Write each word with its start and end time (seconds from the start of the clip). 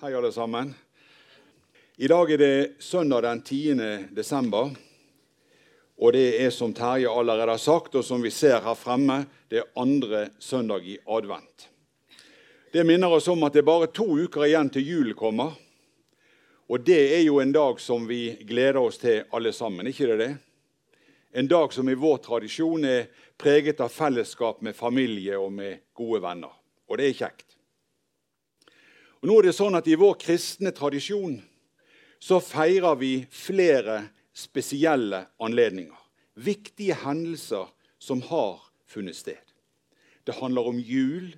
Hei, 0.00 0.14
alle 0.14 0.32
sammen. 0.32 0.74
I 1.96 2.08
dag 2.08 2.32
er 2.32 2.38
det 2.38 2.72
søndag 2.78 3.22
den 3.22 3.40
10. 3.42 3.74
desember. 4.10 4.74
Og 5.96 6.12
det 6.12 6.42
er 6.44 6.50
som 6.52 6.74
Terje 6.76 7.08
allerede 7.08 7.54
har 7.54 7.62
sagt, 7.62 7.94
og 7.96 8.04
som 8.04 8.20
vi 8.20 8.28
ser 8.30 8.60
her 8.60 8.76
fremme, 8.76 9.22
det 9.48 9.62
er 9.62 9.70
andre 9.80 10.26
søndag 10.38 10.84
i 10.84 10.98
advent. 11.08 11.70
Det 12.72 12.84
minner 12.84 13.08
oss 13.08 13.30
om 13.32 13.48
at 13.48 13.56
det 13.56 13.62
er 13.62 13.70
bare 13.70 13.88
to 13.88 14.04
uker 14.20 14.44
igjen 14.44 14.68
til 14.76 14.84
jul 14.84 15.14
kommer. 15.16 15.56
Og 16.68 16.84
det 16.84 17.00
er 17.16 17.24
jo 17.24 17.40
en 17.40 17.56
dag 17.56 17.80
som 17.80 18.04
vi 18.04 18.36
gleder 18.44 18.82
oss 18.82 19.00
til 19.00 19.24
alle 19.32 19.56
sammen, 19.56 19.88
ikke 19.88 20.12
det 20.12 20.20
det? 20.20 20.30
En 21.40 21.48
dag 21.48 21.72
som 21.72 21.88
i 21.88 21.96
vår 21.96 22.20
tradisjon 22.28 22.84
er 22.84 23.08
preget 23.40 23.80
av 23.80 23.88
fellesskap 23.88 24.60
med 24.60 24.76
familie 24.76 25.40
og 25.40 25.54
med 25.56 25.86
gode 25.96 26.20
venner. 26.28 26.52
Og 26.84 27.00
det 27.00 27.08
er 27.08 27.20
kjekt. 27.24 27.45
Og 29.22 29.28
nå 29.30 29.38
er 29.38 29.48
det 29.48 29.56
sånn 29.56 29.78
at 29.78 29.88
I 29.88 29.98
vår 29.98 30.18
kristne 30.20 30.72
tradisjon 30.76 31.38
så 32.22 32.40
feirer 32.42 32.96
vi 33.00 33.12
flere 33.32 34.02
spesielle 34.36 35.26
anledninger. 35.42 35.96
Viktige 36.36 36.98
hendelser 37.00 37.70
som 37.98 38.20
har 38.28 38.60
funnet 38.86 39.16
sted. 39.16 39.40
Det 40.26 40.36
handler 40.40 40.68
om 40.68 40.78
jul, 40.78 41.30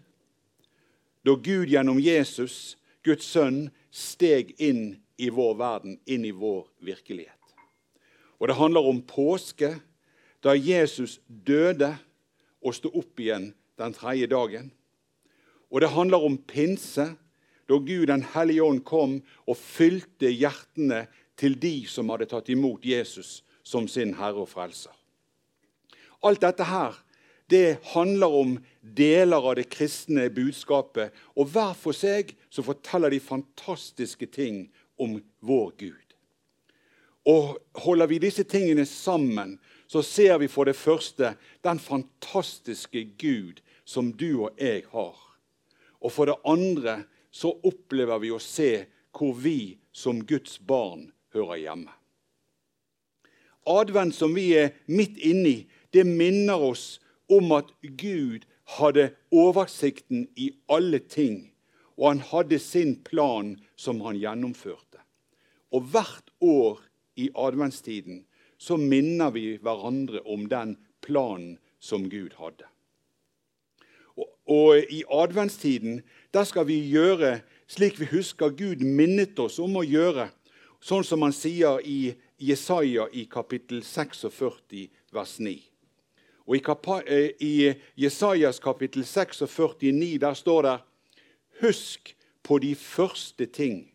da 1.23 1.35
Gud 1.35 1.69
gjennom 1.69 2.01
Jesus, 2.01 2.79
Guds 3.05 3.27
sønn, 3.29 3.69
steg 3.91 4.55
inn 4.59 4.99
i 5.19 5.29
vår 5.35 5.55
verden, 5.59 5.99
inn 6.07 6.25
i 6.25 6.33
vår 6.33 6.67
virkelighet. 6.85 7.35
Og 8.39 8.49
det 8.49 8.59
handler 8.59 8.87
om 8.87 9.03
påske, 9.03 9.77
da 10.43 10.55
Jesus 10.55 11.19
døde 11.27 11.97
og 12.63 12.75
sto 12.75 12.91
opp 12.95 13.19
igjen 13.21 13.51
den 13.79 13.95
tredje 13.95 14.29
dagen. 14.31 14.71
Og 15.71 15.83
det 15.83 15.91
handler 15.93 16.23
om 16.25 16.39
pinse, 16.39 17.11
da 17.69 17.79
Gud 17.79 18.07
den 18.09 18.25
hellige 18.35 18.65
ånd 18.65 18.85
kom 18.89 19.19
og 19.47 19.61
fylte 19.61 20.31
hjertene 20.33 21.05
til 21.39 21.59
de 21.61 21.75
som 21.87 22.09
hadde 22.13 22.31
tatt 22.31 22.49
imot 22.53 22.87
Jesus 22.87 23.43
som 23.63 23.89
sin 23.89 24.17
herre 24.19 24.45
og 24.45 24.49
frelser. 24.51 24.95
Alt 26.25 26.43
dette 26.43 26.67
her 26.67 26.97
det 27.49 27.79
handler 27.95 28.29
om 28.29 28.59
deler 28.83 29.41
av 29.41 29.55
det 29.57 29.71
kristne 29.73 30.27
budskapet. 30.29 31.15
Og 31.33 31.49
hver 31.49 31.73
for 31.79 31.97
seg 31.97 32.35
så 32.53 32.65
forteller 32.65 33.13
de 33.13 33.23
fantastiske 33.25 34.29
ting 34.35 34.67
om 35.01 35.17
vår 35.41 35.71
Gud. 35.81 36.05
Og 37.29 37.57
Holder 37.85 38.09
vi 38.11 38.19
disse 38.21 38.45
tingene 38.45 38.85
sammen, 38.87 39.57
så 39.89 40.03
ser 40.05 40.37
vi 40.43 40.49
for 40.49 40.69
det 40.69 40.77
første 40.77 41.33
den 41.65 41.81
fantastiske 41.81 43.05
Gud 43.21 43.63
som 43.89 44.13
du 44.13 44.45
og 44.45 44.61
jeg 44.61 44.85
har. 44.93 45.17
Og 46.05 46.13
for 46.13 46.29
det 46.29 46.37
andre 46.45 47.05
så 47.39 47.53
opplever 47.63 48.19
vi 48.23 48.33
å 48.35 48.41
se 48.43 48.73
hvor 49.15 49.37
vi 49.39 49.79
som 49.95 50.25
Guds 50.27 50.59
barn 50.59 51.09
hører 51.35 51.63
hjemme. 51.63 51.93
Advent 53.69 54.17
som 54.17 54.35
vi 54.35 54.51
er 54.57 54.73
midt 54.89 55.19
inni, 55.21 55.69
det 55.93 56.07
minner 56.09 56.59
oss 56.71 56.99
om 57.29 57.53
at 57.53 57.71
Gud 57.83 58.47
hadde 58.79 59.11
oversikten 59.31 60.27
i 60.37 60.51
alle 60.73 61.01
ting, 61.05 61.51
og 61.99 62.13
han 62.13 62.25
hadde 62.31 62.59
sin 62.63 62.97
plan 63.05 63.57
som 63.77 64.01
han 64.07 64.19
gjennomførte. 64.19 65.03
Og 65.75 65.91
hvert 65.93 66.33
år 66.41 66.81
i 67.21 67.29
adventstiden 67.37 68.25
så 68.59 68.79
minner 68.81 69.31
vi 69.35 69.59
hverandre 69.63 70.25
om 70.27 70.49
den 70.51 70.77
planen 71.05 71.59
som 71.79 72.09
Gud 72.11 72.35
hadde. 72.41 72.67
Og, 74.19 74.27
og 74.51 74.91
i 74.91 75.05
adventstiden 75.13 76.01
der 76.35 76.45
skal 76.45 76.67
vi 76.69 76.81
gjøre 76.91 77.41
slik 77.69 78.01
vi 78.01 78.09
husker 78.13 78.49
Gud 78.49 78.85
minnet 78.85 79.39
oss 79.39 79.59
om 79.61 79.77
å 79.77 79.85
gjøre, 79.85 80.29
sånn 80.81 81.05
som 81.05 81.23
han 81.27 81.35
sier 81.37 81.83
i 81.85 82.15
Jesaja 82.39 83.09
i 83.13 83.27
kapittel 83.31 83.83
46, 83.85 84.89
vers 85.13 85.35
9. 85.39 85.59
Og 86.49 86.57
I, 86.57 86.63
eh, 87.07 87.31
i 87.45 87.75
Jesajas 87.97 88.59
kapittel 88.59 89.05
46, 89.05 90.19
der 90.19 90.35
står 90.35 90.63
det 90.63 90.79
Husk 91.61 92.15
på 92.43 92.59
de 92.59 92.75
første 92.75 93.47
ting, 93.47 93.91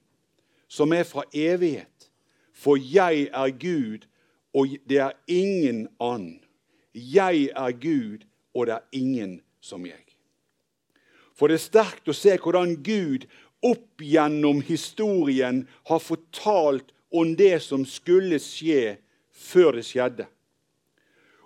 som 0.67 0.93
er 0.93 1.03
fra 1.03 1.23
evighet. 1.33 2.09
For 2.53 2.77
jeg 2.77 3.29
er 3.33 3.49
Gud, 3.49 4.05
og 4.53 4.67
det 4.89 4.97
er 4.97 5.11
ingen 5.27 5.87
annen. 5.99 6.43
Jeg 6.93 7.49
er 7.55 7.71
Gud, 7.71 8.27
og 8.53 8.67
det 8.67 8.73
er 8.73 8.85
ingen 8.91 9.41
som 9.61 9.85
jeg. 9.85 10.12
For 11.33 11.49
det 11.49 11.57
er 11.57 11.65
sterkt 11.65 12.09
å 12.09 12.15
se 12.15 12.35
hvordan 12.37 12.77
Gud 12.85 13.25
opp 13.63 14.03
gjennom 14.03 14.61
historien 14.65 15.63
har 15.89 16.03
fortalt 16.03 16.91
om 17.13 17.35
det 17.37 17.59
som 17.63 17.85
skulle 17.87 18.39
skje 18.41 18.97
før 19.33 19.77
det 19.77 19.85
skjedde. 19.87 20.27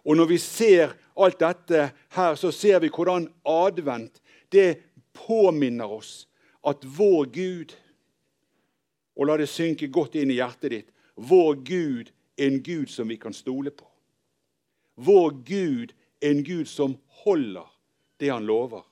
Og 0.08 0.18
Når 0.18 0.25
vi 0.25 0.38
ser 0.40 0.96
alt 1.20 1.40
dette 1.40 1.90
her, 2.16 2.36
så 2.36 2.52
ser 2.52 2.80
vi 2.80 2.90
hvordan 2.90 3.28
advent 3.44 4.22
det 4.52 4.80
påminner 5.14 5.92
oss 5.92 6.28
at 6.64 6.86
vår 6.86 7.25
Gud 7.25 7.75
Og 9.18 9.25
la 9.25 9.34
det 9.42 9.48
synke 9.50 9.88
godt 9.90 10.14
inn 10.14 10.30
i 10.30 10.36
hjertet 10.38 10.69
ditt. 10.69 10.90
Vår 11.18 11.56
Gud 11.66 12.12
er 12.38 12.52
en 12.52 12.59
Gud 12.62 12.92
som 12.94 13.09
vi 13.09 13.16
kan 13.18 13.34
stole 13.34 13.72
på. 13.74 13.88
Vår 14.94 15.31
Gud 15.42 15.96
er 16.22 16.36
en 16.36 16.44
Gud 16.46 16.69
som 16.69 16.94
holder 17.24 17.66
det 18.22 18.30
han 18.30 18.46
lover. 18.46 18.84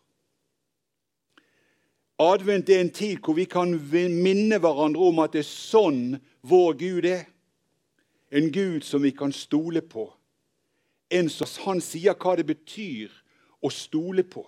Advent 2.20 2.70
er 2.70 2.80
en 2.80 2.92
tid 2.96 3.20
hvor 3.20 3.36
vi 3.36 3.44
kan 3.50 3.74
minne 3.92 4.59
hverandre 4.64 5.08
om 5.09 5.20
at 5.24 5.34
det 5.36 5.44
er 5.44 5.50
sånn 5.50 6.16
vår 6.48 6.78
Gud 6.80 7.08
er. 7.09 7.26
En 8.31 8.48
Gud 8.56 8.86
som 8.88 9.03
vi 9.03 9.12
kan 9.12 9.34
stole 9.36 9.81
på. 9.84 10.08
En 11.12 11.30
som 11.30 11.48
Han 11.66 11.81
sier 11.84 12.16
hva 12.16 12.36
det 12.40 12.48
betyr 12.48 13.12
å 13.62 13.70
stole 13.70 14.24
på 14.24 14.46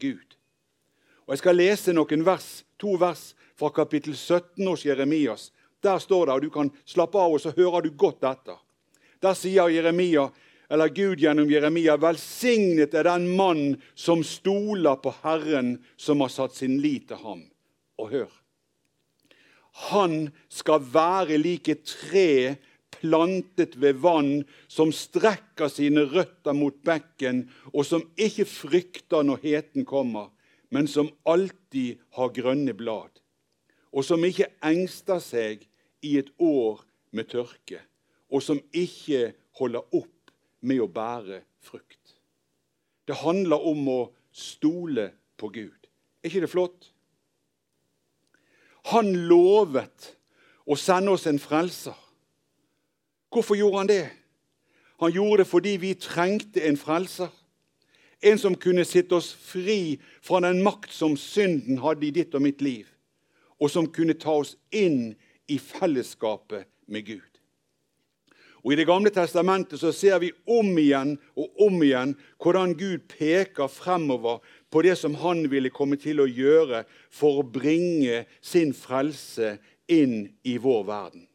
Gud. 0.00 0.36
Og 1.26 1.34
Jeg 1.34 1.42
skal 1.42 1.56
lese 1.56 1.92
noen 1.96 2.24
vers, 2.24 2.64
to 2.78 2.94
vers 3.00 3.34
fra 3.56 3.72
kapittel 3.72 4.14
17 4.14 4.66
hos 4.68 4.84
Jeremias. 4.84 5.50
Der 5.82 5.98
står 5.98 6.26
det, 6.26 6.34
og 6.34 6.42
Du 6.42 6.50
kan 6.50 6.70
slappe 6.84 7.18
av, 7.18 7.32
og 7.32 7.40
så 7.40 7.50
hører 7.56 7.82
du 7.82 7.90
godt 7.90 8.24
etter. 8.24 8.60
Der 9.22 9.34
sier 9.34 9.68
Jeremia 9.72 10.28
eller 10.68 10.88
Gud 10.88 11.20
gjennom 11.22 11.50
Jeremia, 11.50 11.96
velsignet 12.00 12.94
er 12.94 13.06
den 13.06 13.28
mann 13.38 13.76
som 13.94 14.24
stoler 14.26 14.98
på 15.02 15.12
Herren, 15.22 15.76
som 15.96 16.24
har 16.24 16.32
satt 16.32 16.56
sin 16.58 16.80
lit 16.82 17.08
til 17.10 17.22
ham. 17.22 17.44
Og 18.00 18.10
hør 18.12 18.32
Han 19.90 20.30
skal 20.48 20.80
være 20.80 21.36
lik 21.36 21.68
et 21.68 21.84
tre 21.84 22.56
plantet 22.96 23.76
ved 23.80 24.00
vann, 24.00 24.44
som 24.68 24.92
strekker 24.92 25.68
sine 25.68 26.06
røtter 26.08 26.56
mot 26.56 26.76
bekken, 26.84 27.44
og 27.74 27.84
som 27.84 28.06
ikke 28.16 28.46
frykter 28.48 29.26
når 29.26 29.42
heten 29.44 29.84
kommer, 29.84 30.30
men 30.72 30.88
som 30.88 31.12
alltid 31.28 32.00
har 32.16 32.32
grønne 32.34 32.74
blad, 32.74 33.20
og 33.92 34.04
som 34.04 34.24
ikke 34.24 34.48
engster 34.64 35.20
seg 35.22 35.68
i 36.02 36.16
et 36.20 36.32
år 36.42 36.82
med 37.12 37.28
tørke, 37.30 37.82
og 38.32 38.42
som 38.42 38.60
ikke 38.72 39.34
holder 39.60 39.84
opp 39.92 40.15
med 40.60 40.80
å 40.80 40.88
bære 40.90 41.42
frukt. 41.62 42.16
Det 43.06 43.18
handler 43.22 43.66
om 43.68 43.88
å 43.88 44.00
stole 44.32 45.10
på 45.38 45.50
Gud. 45.54 45.88
Er 46.22 46.30
ikke 46.30 46.44
det 46.44 46.52
flott? 46.52 46.90
Han 48.92 49.12
lovet 49.30 50.12
å 50.66 50.76
sende 50.78 51.14
oss 51.14 51.26
en 51.26 51.40
frelser. 51.42 51.96
Hvorfor 53.30 53.58
gjorde 53.58 53.78
han 53.78 53.90
det? 53.90 54.04
Han 55.00 55.12
gjorde 55.12 55.42
det 55.42 55.50
fordi 55.50 55.76
vi 55.76 55.94
trengte 55.94 56.62
en 56.66 56.78
frelser. 56.80 57.28
En 58.22 58.38
som 58.38 58.56
kunne 58.56 58.84
sitte 58.84 59.18
oss 59.18 59.34
fri 59.34 59.98
fra 60.24 60.40
den 60.40 60.62
makt 60.64 60.94
som 60.94 61.16
synden 61.20 61.82
hadde 61.82 62.08
i 62.08 62.14
ditt 62.16 62.34
og 62.34 62.42
mitt 62.46 62.62
liv, 62.64 62.86
og 63.60 63.70
som 63.70 63.90
kunne 63.92 64.16
ta 64.16 64.38
oss 64.40 64.54
inn 64.72 65.12
i 65.52 65.58
fellesskapet 65.60 66.64
med 66.88 67.06
Gud. 67.06 67.35
Og 68.64 68.72
I 68.72 68.76
Det 68.76 68.86
gamle 68.86 69.10
testamentet 69.10 69.80
så 69.80 69.92
ser 69.92 70.18
vi 70.18 70.32
om 70.46 70.72
igjen 70.78 71.16
og 71.36 71.62
om 71.68 71.82
igjen 71.82 72.16
hvordan 72.42 72.74
Gud 72.78 73.06
peker 73.12 73.68
fremover 73.70 74.40
på 74.70 74.82
det 74.82 74.96
som 74.98 75.14
han 75.14 75.46
ville 75.50 75.70
komme 75.70 75.96
til 75.96 76.20
å 76.20 76.28
gjøre 76.30 76.84
for 77.10 77.40
å 77.40 77.46
bringe 77.46 78.24
sin 78.40 78.74
frelse 78.74 79.56
inn 79.88 80.26
i 80.42 80.56
vår 80.58 80.84
verden. 80.88 81.26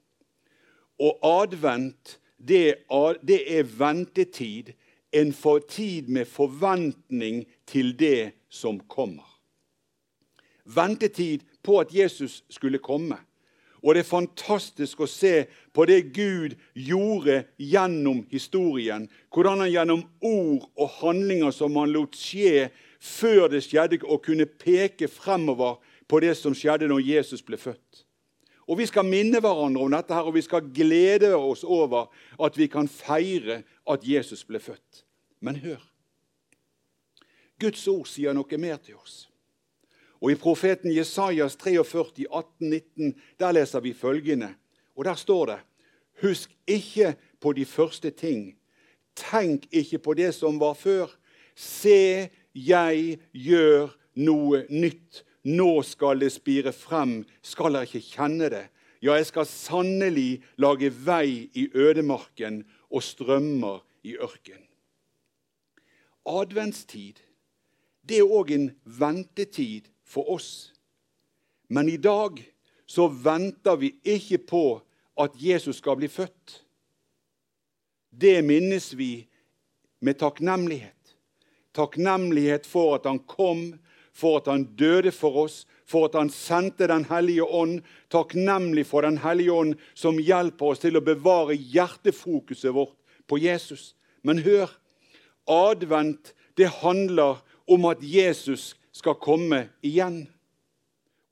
Og 1.01 1.17
advent, 1.25 2.19
det, 2.37 2.83
er 2.89 3.63
ventetid, 3.63 4.73
en 5.11 5.33
tid 5.67 6.07
med 6.09 6.25
forventning 6.25 7.45
til 7.65 7.93
det 7.97 8.33
som 8.49 8.79
kommer. 8.79 9.27
Ventetid 10.65 11.43
på 11.63 11.79
at 11.79 11.93
Jesus 11.93 12.43
skulle 12.49 12.79
komme. 12.79 13.17
Og 13.81 13.95
det 13.95 14.03
er 14.03 14.11
fantastisk 14.11 15.01
å 15.01 15.09
se 15.09 15.47
på 15.73 15.85
det 15.89 16.13
Gud 16.13 16.53
gjorde 16.77 17.41
gjennom 17.57 18.21
historien. 18.29 19.07
Hvordan 19.33 19.63
han 19.63 19.71
gjennom 19.73 20.03
ord 20.21 20.67
og 20.77 20.93
handlinger 20.99 21.53
som 21.55 21.79
han 21.81 21.93
lot 21.93 22.17
skje 22.17 22.69
før 23.01 23.47
det 23.49 23.63
skjedde, 23.65 24.03
og 24.05 24.21
kunne 24.27 24.45
peke 24.45 25.09
fremover 25.09 25.79
på 26.07 26.21
det 26.21 26.35
som 26.37 26.53
skjedde 26.53 26.91
når 26.91 27.01
Jesus 27.07 27.41
ble 27.41 27.57
født. 27.57 28.05
Og 28.69 28.77
Vi 28.77 28.85
skal 28.85 29.03
minne 29.03 29.41
hverandre 29.41 29.83
om 29.83 29.91
dette 29.91 30.13
her, 30.13 30.27
og 30.29 30.35
vi 30.37 30.43
skal 30.45 30.69
glede 30.71 31.33
oss 31.35 31.63
over 31.63 32.11
at 32.39 32.57
vi 32.57 32.69
kan 32.71 32.87
feire 32.87 33.63
at 33.89 34.05
Jesus 34.07 34.45
ble 34.45 34.61
født. 34.61 35.03
Men 35.41 35.57
hør. 35.59 35.81
Guds 37.59 37.87
ord 37.87 38.07
sier 38.07 38.33
noe 38.33 38.57
mer 38.61 38.77
til 38.77 38.95
oss. 38.95 39.30
Og 40.21 40.31
I 40.31 40.37
profeten 40.37 40.93
Jesajas 40.93 41.55
43, 41.57 42.27
18-19 42.29 43.13
der 43.39 43.51
leser 43.51 43.79
vi 43.79 43.93
følgende. 43.93 44.53
Og 44.95 45.05
Der 45.05 45.15
står 45.15 45.45
det 45.45 45.59
Husk 46.21 46.51
ikke 46.67 47.15
på 47.39 47.53
de 47.53 47.65
første 47.65 48.09
ting. 48.09 48.55
Tenk 49.15 49.65
ikke 49.71 49.97
på 49.97 50.13
det 50.13 50.35
som 50.35 50.59
var 50.59 50.73
før. 50.73 51.07
Se, 51.55 52.29
jeg 52.55 53.17
gjør 53.33 53.89
noe 54.15 54.65
nytt. 54.69 55.23
Nå 55.43 55.81
skal 55.81 56.21
det 56.21 56.31
spire 56.31 56.73
frem. 56.73 57.23
Skal 57.41 57.73
dere 57.73 57.89
ikke 57.89 58.05
kjenne 58.05 58.51
det? 58.53 58.67
Ja, 59.01 59.15
jeg 59.17 59.25
skal 59.25 59.49
sannelig 59.49 60.43
lage 60.61 60.91
vei 60.93 61.49
i 61.57 61.67
ødemarken 61.73 62.61
og 62.91 63.01
strømmer 63.03 63.81
i 64.03 64.13
ørken. 64.21 64.61
Adventstid 66.25 67.17
det 68.05 68.17
er 68.21 68.29
òg 68.29 68.51
en 68.53 68.69
ventetid 68.85 69.89
for 70.11 70.27
oss. 70.31 70.71
Men 71.71 71.89
i 71.89 71.97
dag 71.97 72.43
så 72.85 73.07
venter 73.07 73.77
vi 73.79 73.93
ikke 74.03 74.41
på 74.51 74.65
at 75.21 75.37
Jesus 75.39 75.79
skal 75.79 75.95
bli 75.99 76.09
født. 76.11 76.57
Det 78.11 78.41
minnes 78.43 78.91
vi 78.99 79.27
med 80.03 80.19
takknemlighet. 80.19 81.15
Takknemlighet 81.71 82.67
for 82.67 82.97
at 82.97 83.07
han 83.07 83.21
kom, 83.23 83.69
for 84.11 84.41
at 84.41 84.49
han 84.51 84.65
døde 84.75 85.13
for 85.15 85.45
oss, 85.45 85.63
for 85.87 86.09
at 86.09 86.17
han 86.19 86.29
sendte 86.29 86.87
Den 86.87 87.05
hellige 87.05 87.43
ånd. 87.43 87.81
Takknemlig 88.11 88.85
for 88.85 89.01
Den 89.01 89.17
hellige 89.17 89.51
ånd 89.51 89.75
som 89.95 90.19
hjelper 90.19 90.73
oss 90.73 90.83
til 90.83 90.99
å 90.99 91.05
bevare 91.05 91.55
hjertefokuset 91.55 92.75
vårt 92.75 92.97
på 93.27 93.39
Jesus. 93.39 93.95
Men 94.23 94.43
hør, 94.43 94.67
advent 95.47 96.33
det 96.59 96.67
handler 96.83 97.39
om 97.71 97.87
at 97.87 98.03
Jesus 98.03 98.75
skal 99.01 99.17
komme 99.21 99.65
igjen. 99.81 100.23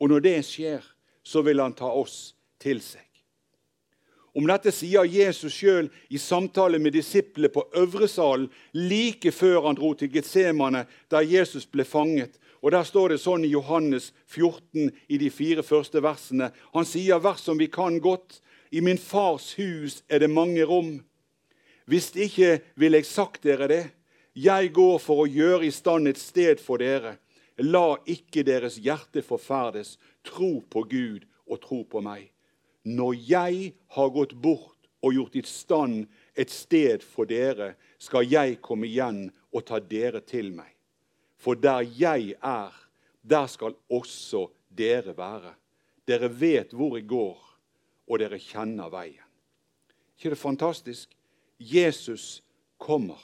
Og 0.02 0.10
når 0.10 0.26
det 0.26 0.40
skjer, 0.48 0.82
så 1.24 1.44
vil 1.46 1.62
han 1.62 1.78
ta 1.78 1.92
oss 1.94 2.34
til 2.62 2.82
seg. 2.82 3.06
Om 4.38 4.46
dette 4.48 4.72
sier 4.72 5.08
Jesus 5.10 5.56
sjøl 5.58 5.90
i 6.14 6.20
samtale 6.22 6.80
med 6.80 6.94
disiplene 6.94 7.50
på 7.52 7.66
Øvresalen 7.78 8.48
like 8.78 9.34
før 9.34 9.66
han 9.68 9.78
dro 9.80 9.96
til 9.98 10.12
Getsemane, 10.14 10.86
der 11.12 11.26
Jesus 11.26 11.66
ble 11.66 11.84
fanget. 11.84 12.38
Og 12.62 12.72
Der 12.72 12.84
står 12.84 13.10
det 13.10 13.22
sånn 13.24 13.46
i 13.48 13.54
Johannes 13.54 14.12
14 14.28 14.92
i 15.08 15.18
de 15.18 15.30
fire 15.32 15.64
første 15.64 16.02
versene. 16.04 16.52
Han 16.76 16.86
sier 16.86 17.22
vers 17.24 17.42
som 17.42 17.58
vi 17.58 17.70
kan 17.72 18.00
godt. 18.00 18.42
I 18.72 18.82
min 18.86 19.00
fars 19.00 19.54
hus 19.58 20.04
er 20.10 20.20
det 20.20 20.30
mange 20.30 20.66
rom. 20.68 21.00
Hvis 21.88 22.12
ikke 22.14 22.60
ville 22.76 23.00
jeg 23.00 23.10
sagt 23.10 23.44
dere 23.44 23.68
det. 23.68 23.86
Jeg 24.36 24.74
går 24.76 25.00
for 25.02 25.24
å 25.24 25.32
gjøre 25.32 25.66
i 25.66 25.72
stand 25.74 26.08
et 26.08 26.20
sted 26.20 26.60
for 26.62 26.78
dere. 26.80 27.18
La 27.60 27.98
ikke 28.08 28.46
deres 28.48 28.78
hjerte 28.80 29.24
forferdes. 29.26 29.98
Tro 30.24 30.60
på 30.70 30.84
Gud 30.88 31.26
og 31.50 31.62
tro 31.64 31.84
på 31.84 32.02
meg. 32.04 32.30
Når 32.88 33.18
jeg 33.28 33.74
har 33.96 34.12
gått 34.16 34.36
bort 34.40 34.88
og 35.04 35.16
gjort 35.16 35.36
i 35.36 35.44
stand 35.48 36.08
et 36.36 36.52
sted 36.52 37.04
for 37.04 37.28
dere, 37.28 37.74
skal 38.00 38.28
jeg 38.28 38.60
komme 38.64 38.88
igjen 38.88 39.28
og 39.52 39.66
ta 39.68 39.80
dere 39.80 40.22
til 40.24 40.54
meg. 40.56 40.72
For 41.40 41.56
der 41.56 41.84
jeg 42.00 42.36
er, 42.40 42.72
der 43.22 43.48
skal 43.48 43.76
også 43.92 44.48
dere 44.70 45.16
være. 45.18 45.54
Dere 46.08 46.30
vet 46.32 46.74
hvor 46.74 46.98
jeg 46.98 47.08
går, 47.08 47.38
og 48.10 48.20
dere 48.20 48.40
kjenner 48.42 48.90
veien. 48.90 49.28
ikke 50.18 50.30
det 50.30 50.38
fantastisk? 50.38 51.10
Jesus 51.60 52.44
kommer. 52.78 53.20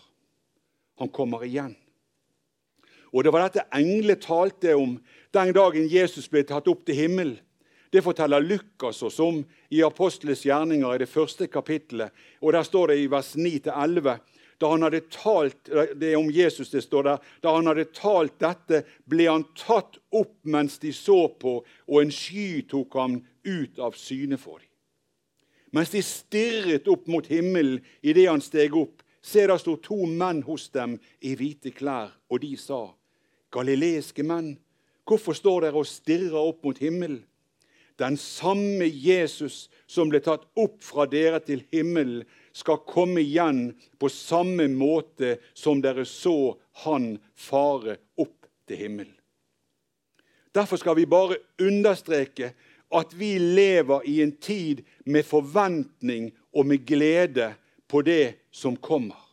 Han 0.99 1.09
kommer 1.09 1.43
igjen. 1.43 1.75
Og 3.15 3.23
Det 3.23 3.31
var 3.31 3.45
dette 3.47 3.63
engle 3.71 4.17
talte 4.19 4.75
om 4.75 4.97
den 5.31 5.53
dagen 5.55 5.87
Jesus 5.87 6.27
ble 6.27 6.43
tatt 6.43 6.67
opp 6.67 6.83
til 6.85 6.97
himmelen. 6.99 7.39
Det 7.91 8.03
forteller 8.03 8.43
Lukas 8.43 8.99
oss 9.07 9.21
om 9.23 9.37
i 9.71 9.79
Apostles 9.85 10.41
gjerninger 10.43 10.95
i 10.95 10.99
det 10.99 11.07
første 11.07 11.47
kapittelet. 11.47 12.11
Og 12.41 12.51
Der 12.51 12.63
står 12.63 12.87
det 12.91 12.97
i 12.99 13.07
vers 13.07 13.35
9-11 13.35 14.17
da 14.57 14.71
han 14.71 14.85
hadde 14.85 15.01
talt 15.11 15.69
det 15.99 16.13
om 16.15 16.29
Jesus 16.31 16.69
det 16.71 16.81
står 16.85 17.03
der, 17.03 17.23
da 17.43 17.55
han 17.55 17.67
hadde 17.67 17.89
talt 17.91 18.37
dette, 18.39 18.83
ble 19.03 19.27
han 19.27 19.43
tatt 19.57 19.99
opp 20.15 20.37
mens 20.47 20.77
de 20.79 20.93
så 20.95 21.27
på, 21.27 21.57
og 21.63 21.97
en 22.01 22.13
sky 22.13 22.63
tok 22.69 22.95
ham 22.95 23.17
ut 23.43 23.79
av 23.83 23.97
syne 23.99 24.39
for 24.39 24.61
dem. 24.61 24.69
Mens 25.75 25.91
de 25.91 25.99
stirret 25.99 26.87
opp 26.87 27.09
mot 27.11 27.27
himmelen 27.27 27.81
idet 27.99 28.29
han 28.29 28.43
steg 28.43 28.75
opp, 28.79 29.03
se, 29.19 29.43
da 29.43 29.57
sto 29.59 29.75
to 29.83 30.05
menn 30.07 30.39
hos 30.47 30.69
dem 30.71 30.95
i 31.19 31.33
hvite 31.35 31.75
klær, 31.75 32.15
og 32.31 32.39
de 32.45 32.55
sa:" 32.55 32.85
Galileiske 33.53 34.23
menn, 34.23 34.55
hvorfor 35.05 35.37
står 35.37 35.67
dere 35.67 35.81
og 35.81 35.89
stirrer 35.89 36.37
opp 36.39 36.63
mot 36.65 36.79
himmelen? 36.81 37.23
Den 37.95 38.17
samme 38.19 38.87
Jesus 38.89 39.69
som 39.87 40.09
ble 40.11 40.19
tatt 40.23 40.43
opp 40.59 40.81
fra 40.83 41.05
dere 41.07 41.39
til 41.43 41.63
himmelen, 41.71 42.25
skal 42.55 42.83
komme 42.87 43.19
igjen 43.19 43.73
på 43.99 44.07
samme 44.11 44.67
måte 44.71 45.37
som 45.55 45.81
dere 45.83 46.05
så 46.07 46.55
han 46.85 47.17
fare 47.35 47.97
opp 48.15 48.47
til 48.67 48.79
himmelen. 48.79 49.15
Derfor 50.55 50.79
skal 50.79 50.95
vi 50.95 51.07
bare 51.07 51.41
understreke 51.59 52.53
at 52.95 53.11
vi 53.19 53.35
lever 53.39 54.07
i 54.07 54.21
en 54.23 54.31
tid 54.39 54.85
med 55.05 55.27
forventning 55.27 56.29
og 56.55 56.69
med 56.69 56.85
glede 56.87 57.51
på 57.91 58.01
det 58.01 58.47
som 58.51 58.77
kommer. 58.77 59.24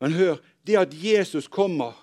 Men 0.00 0.12
hør, 0.12 0.40
det 0.66 0.76
at 0.76 0.94
Jesus 0.94 1.48
kommer, 1.48 1.94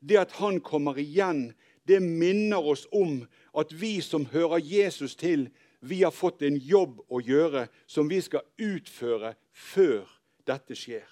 det 0.00 0.18
at 0.18 0.32
han 0.38 0.60
kommer 0.60 0.98
igjen, 0.98 1.52
det 1.88 2.02
minner 2.02 2.60
oss 2.60 2.86
om 2.92 3.22
at 3.56 3.72
vi 3.72 4.00
som 4.04 4.26
hører 4.32 4.60
Jesus 4.62 5.16
til, 5.16 5.48
vi 5.80 6.02
har 6.02 6.12
fått 6.14 6.42
en 6.42 6.56
jobb 6.56 6.98
å 7.08 7.20
gjøre 7.22 7.68
som 7.86 8.10
vi 8.10 8.20
skal 8.22 8.44
utføre 8.58 9.34
før 9.52 10.08
dette 10.48 10.76
skjer. 10.76 11.06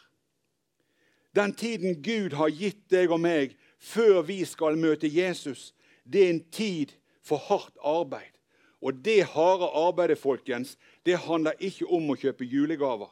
Den 1.36 1.52
tiden 1.52 2.02
Gud 2.02 2.32
har 2.32 2.48
gitt 2.48 2.86
deg 2.90 3.12
og 3.12 3.20
meg 3.20 3.56
før 3.78 4.22
vi 4.26 4.40
skal 4.48 4.78
møte 4.80 5.08
Jesus, 5.08 5.74
det 6.04 6.24
er 6.24 6.32
en 6.32 6.44
tid 6.50 6.94
for 7.22 7.42
hardt 7.48 7.76
arbeid. 7.84 8.32
Og 8.80 8.94
det 9.04 9.22
harde 9.34 9.68
arbeidet 9.74 10.18
folkens, 10.18 10.76
det 11.06 11.18
handler 11.26 11.56
ikke 11.58 11.88
om 11.92 12.10
å 12.12 12.18
kjøpe 12.18 12.46
julegaver. 12.46 13.10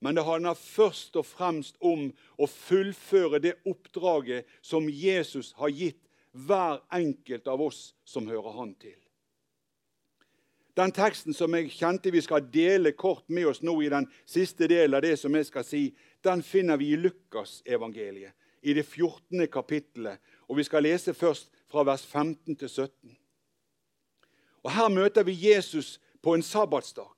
Men 0.00 0.14
det 0.14 0.24
handler 0.24 0.54
først 0.54 1.16
og 1.18 1.26
fremst 1.26 1.76
om 1.80 2.08
å 2.38 2.46
fullføre 2.46 3.40
det 3.42 3.56
oppdraget 3.66 4.46
som 4.62 4.86
Jesus 4.88 5.52
har 5.58 5.74
gitt 5.74 6.04
hver 6.32 6.80
enkelt 6.94 7.48
av 7.50 7.62
oss 7.62 7.92
som 8.06 8.28
hører 8.30 8.54
Han 8.60 8.74
til. 8.78 8.98
Den 10.78 10.92
teksten 10.94 11.34
som 11.34 11.54
jeg 11.56 11.72
kjente 11.74 12.12
vi 12.14 12.20
skal 12.22 12.44
dele 12.54 12.92
kort 12.94 13.24
med 13.26 13.48
oss 13.50 13.64
nå 13.66 13.72
i 13.82 13.90
den 13.90 14.06
siste 14.22 14.68
delen 14.70 14.94
av 14.94 15.02
det 15.02 15.16
som 15.18 15.34
jeg 15.34 15.48
skal 15.48 15.64
si, 15.66 15.80
den 16.22 16.42
finner 16.46 16.78
vi 16.78 16.92
i 16.92 17.00
Lukasevangeliet, 17.00 18.36
i 18.62 18.74
det 18.76 18.84
14. 18.86 19.48
kapittelet. 19.50 20.20
Og 20.46 20.60
vi 20.60 20.66
skal 20.66 20.86
lese 20.86 21.14
først 21.14 21.50
fra 21.66 21.82
vers 21.82 22.06
15 22.06 22.54
til 22.54 22.68
17. 22.70 23.16
Og 24.62 24.70
Her 24.70 24.88
møter 24.88 25.26
vi 25.26 25.34
Jesus 25.48 25.98
på 26.22 26.34
en 26.34 26.42
sabbatsdag. 26.42 27.17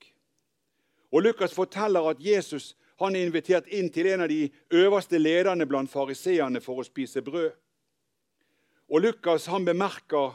Og 1.10 1.22
Lukas 1.22 1.54
forteller 1.54 2.10
at 2.10 2.20
Jesus 2.22 2.74
han 3.00 3.16
er 3.16 3.24
invitert 3.24 3.68
inn 3.72 3.88
til 3.92 4.10
en 4.12 4.26
av 4.26 4.28
de 4.28 4.50
øverste 4.76 5.18
lederne 5.18 5.66
blant 5.66 5.90
fariseerne 5.90 6.60
for 6.60 6.82
å 6.82 6.84
spise 6.84 7.22
brød. 7.24 7.54
Og 8.92 9.00
Lukas 9.00 9.46
han 9.48 9.64
bemerker 9.64 10.34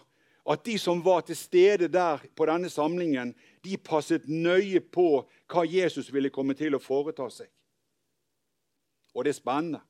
at 0.50 0.64
de 0.66 0.78
som 0.82 1.02
var 1.06 1.26
til 1.26 1.38
stede 1.38 1.88
der 1.94 2.22
på 2.36 2.46
denne 2.50 2.70
samlingen, 2.70 3.34
de 3.66 3.78
passet 3.78 4.28
nøye 4.30 4.82
på 4.82 5.26
hva 5.52 5.66
Jesus 5.66 6.12
ville 6.14 6.34
komme 6.34 6.58
til 6.58 6.78
å 6.78 6.82
foreta 6.82 7.28
seg. 7.34 7.50
Og 9.14 9.26
det 9.26 9.34
er 9.34 9.40
spennende. 9.40 9.82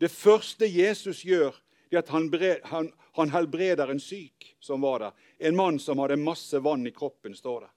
Det 0.00 0.10
første 0.10 0.68
Jesus 0.68 1.22
gjør, 1.24 1.56
er 1.92 2.00
at 2.00 2.10
han, 2.10 2.28
han, 2.64 2.90
han 3.16 3.30
helbreder 3.30 3.92
en 3.92 4.00
syk 4.02 4.54
som 4.60 4.82
var 4.82 5.00
der. 5.00 5.16
En 5.38 5.56
mann 5.56 5.78
som 5.78 6.00
hadde 6.02 6.18
masse 6.20 6.58
vann 6.60 6.86
i 6.86 6.92
kroppen, 6.92 7.36
står 7.36 7.66
det. 7.66 7.73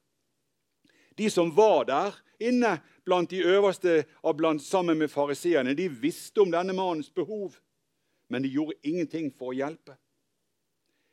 De 1.17 1.29
som 1.33 1.51
var 1.55 1.85
der 1.89 2.15
inne 2.39 2.77
blant 3.05 3.29
de 3.29 3.41
øverste 3.41 4.03
blant, 4.37 4.61
sammen 4.61 4.97
med 4.97 5.09
fariseerne, 5.09 5.73
de 5.73 5.89
visste 5.89 6.41
om 6.41 6.51
denne 6.51 6.73
mannens 6.73 7.09
behov, 7.09 7.55
men 8.29 8.43
de 8.43 8.51
gjorde 8.53 8.77
ingenting 8.83 9.31
for 9.33 9.53
å 9.53 9.57
hjelpe. 9.57 9.95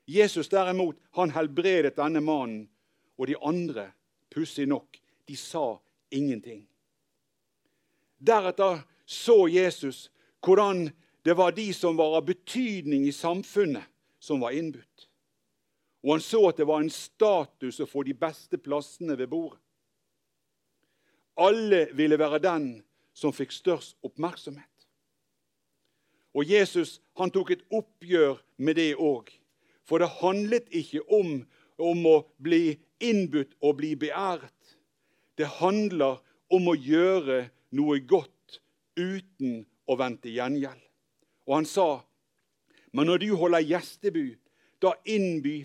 Jesus 0.04 0.50
derimot, 0.52 0.98
han 1.16 1.32
helbredet 1.32 1.96
denne 1.96 2.20
mannen, 2.20 2.66
og 3.16 3.30
de 3.30 3.38
andre, 3.40 3.92
pussig 4.28 4.66
nok, 4.68 4.98
de 5.28 5.36
sa 5.36 5.78
ingenting. 6.10 6.66
Deretter 8.18 8.82
så 9.06 9.46
Jesus 9.48 10.10
hvordan 10.44 10.90
det 11.24 11.36
var 11.38 11.54
de 11.56 11.70
som 11.72 11.96
var 11.96 12.18
av 12.18 12.26
betydning 12.28 13.06
i 13.08 13.12
samfunnet, 13.12 13.84
som 14.20 14.40
var 14.40 14.52
innbudt. 14.52 15.08
Og 16.04 16.16
han 16.16 16.20
så 16.20 16.42
at 16.50 16.60
det 16.60 16.66
var 16.68 16.82
en 16.84 16.92
status 16.92 17.80
å 17.80 17.88
få 17.88 18.04
de 18.04 18.12
beste 18.12 18.60
plassene 18.60 19.16
ved 19.16 19.30
bordet. 19.32 19.63
Alle 21.36 21.88
ville 21.92 22.18
være 22.18 22.42
den 22.42 22.68
som 23.14 23.34
fikk 23.34 23.52
størst 23.54 23.96
oppmerksomhet. 24.06 24.70
Og 26.34 26.50
Jesus 26.50 26.98
han 27.18 27.30
tok 27.30 27.54
et 27.54 27.64
oppgjør 27.70 28.40
med 28.58 28.78
det 28.78 28.94
òg. 28.98 29.30
For 29.86 30.00
det 30.00 30.10
handlet 30.20 30.70
ikke 30.74 31.04
om, 31.12 31.44
om 31.78 32.06
å 32.08 32.16
bli 32.42 32.78
innbudt 33.02 33.54
og 33.60 33.78
bli 33.78 33.94
beæret. 33.98 34.74
Det 35.38 35.46
handler 35.60 36.22
om 36.54 36.70
å 36.70 36.74
gjøre 36.78 37.44
noe 37.74 38.00
godt 38.06 38.60
uten 38.96 39.64
å 39.86 39.96
vente 39.98 40.32
gjengjeld. 40.32 40.80
Og 41.44 41.58
han 41.58 41.68
sa, 41.68 41.88
men 42.94 43.10
når 43.10 43.24
du 43.24 43.30
holder 43.36 43.66
gjestebud, 43.66 44.38
da 44.82 44.94
innby 45.04 45.62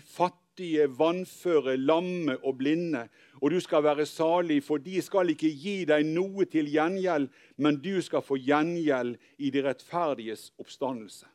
fattige, 0.60 0.98
vannføre, 0.98 1.76
lamme 1.76 2.36
og 2.44 2.58
blinde. 2.58 3.08
Og 3.40 3.50
du 3.50 3.60
skal 3.60 3.82
være 3.82 4.06
salig, 4.06 4.62
for 4.62 4.76
de 4.76 5.02
skal 5.02 5.30
ikke 5.30 5.48
gi 5.48 5.84
deg 5.84 6.04
noe 6.04 6.44
til 6.44 6.68
gjengjeld, 6.68 7.28
men 7.56 7.80
du 7.80 8.00
skal 8.02 8.22
få 8.22 8.36
gjengjeld 8.36 9.16
i 9.38 9.50
de 9.50 9.62
rettferdiges 9.64 10.52
oppstandelse. 10.58 11.26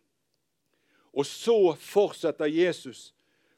Og 1.14 1.26
så 1.26 1.76
fortsetter 1.80 2.46
Jesus 2.46 3.14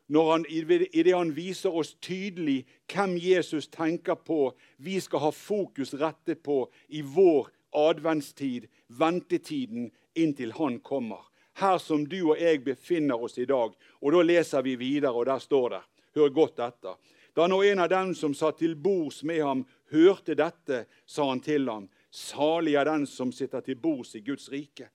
når 0.07 0.31
han, 0.31 0.45
i 0.47 1.03
det 1.03 1.13
han 1.13 1.35
viser 1.35 1.69
oss 1.69 1.97
tydelig 1.99 2.65
hvem 2.87 3.17
Jesus 3.19 3.67
tenker 3.67 4.15
på 4.15 4.55
vi 4.77 4.99
skal 4.99 5.19
ha 5.19 5.31
fokus 5.31 5.93
rettet 5.93 6.39
på 6.43 6.69
i 6.87 7.01
vår 7.01 7.49
adventstid, 7.75 8.69
ventetiden, 8.87 9.91
inntil 10.15 10.53
han 10.55 10.79
kommer. 10.79 11.27
Her 11.57 11.77
som 11.81 12.05
du 12.05 12.19
og 12.29 12.37
jeg 12.39 12.61
befinner 12.63 13.17
oss 13.23 13.37
i 13.37 13.45
dag. 13.49 13.73
Og 14.01 14.11
Da 14.13 14.21
leser 14.21 14.61
vi 14.61 14.75
videre, 14.75 15.13
og 15.13 15.25
der 15.25 15.39
står 15.39 15.69
det 15.69 15.83
Hør 16.15 16.29
godt 16.29 16.59
etter. 16.59 16.97
Da 17.35 17.45
nå 17.47 17.61
en 17.63 17.79
av 17.79 17.89
dem 17.89 18.15
som 18.15 18.33
satt 18.33 18.57
til 18.57 18.75
bords 18.75 19.21
med 19.23 19.43
ham, 19.45 19.65
hørte 19.91 20.33
dette, 20.33 20.85
sa 21.05 21.27
han 21.29 21.41
til 21.45 21.69
ham, 21.69 21.83
salig 22.09 22.73
er 22.73 22.85
den 22.89 23.05
som 23.05 23.31
sitter 23.31 23.61
til 23.61 23.77
bords 23.77 24.15
i 24.17 24.23
Guds 24.25 24.49
rike. 24.49 24.89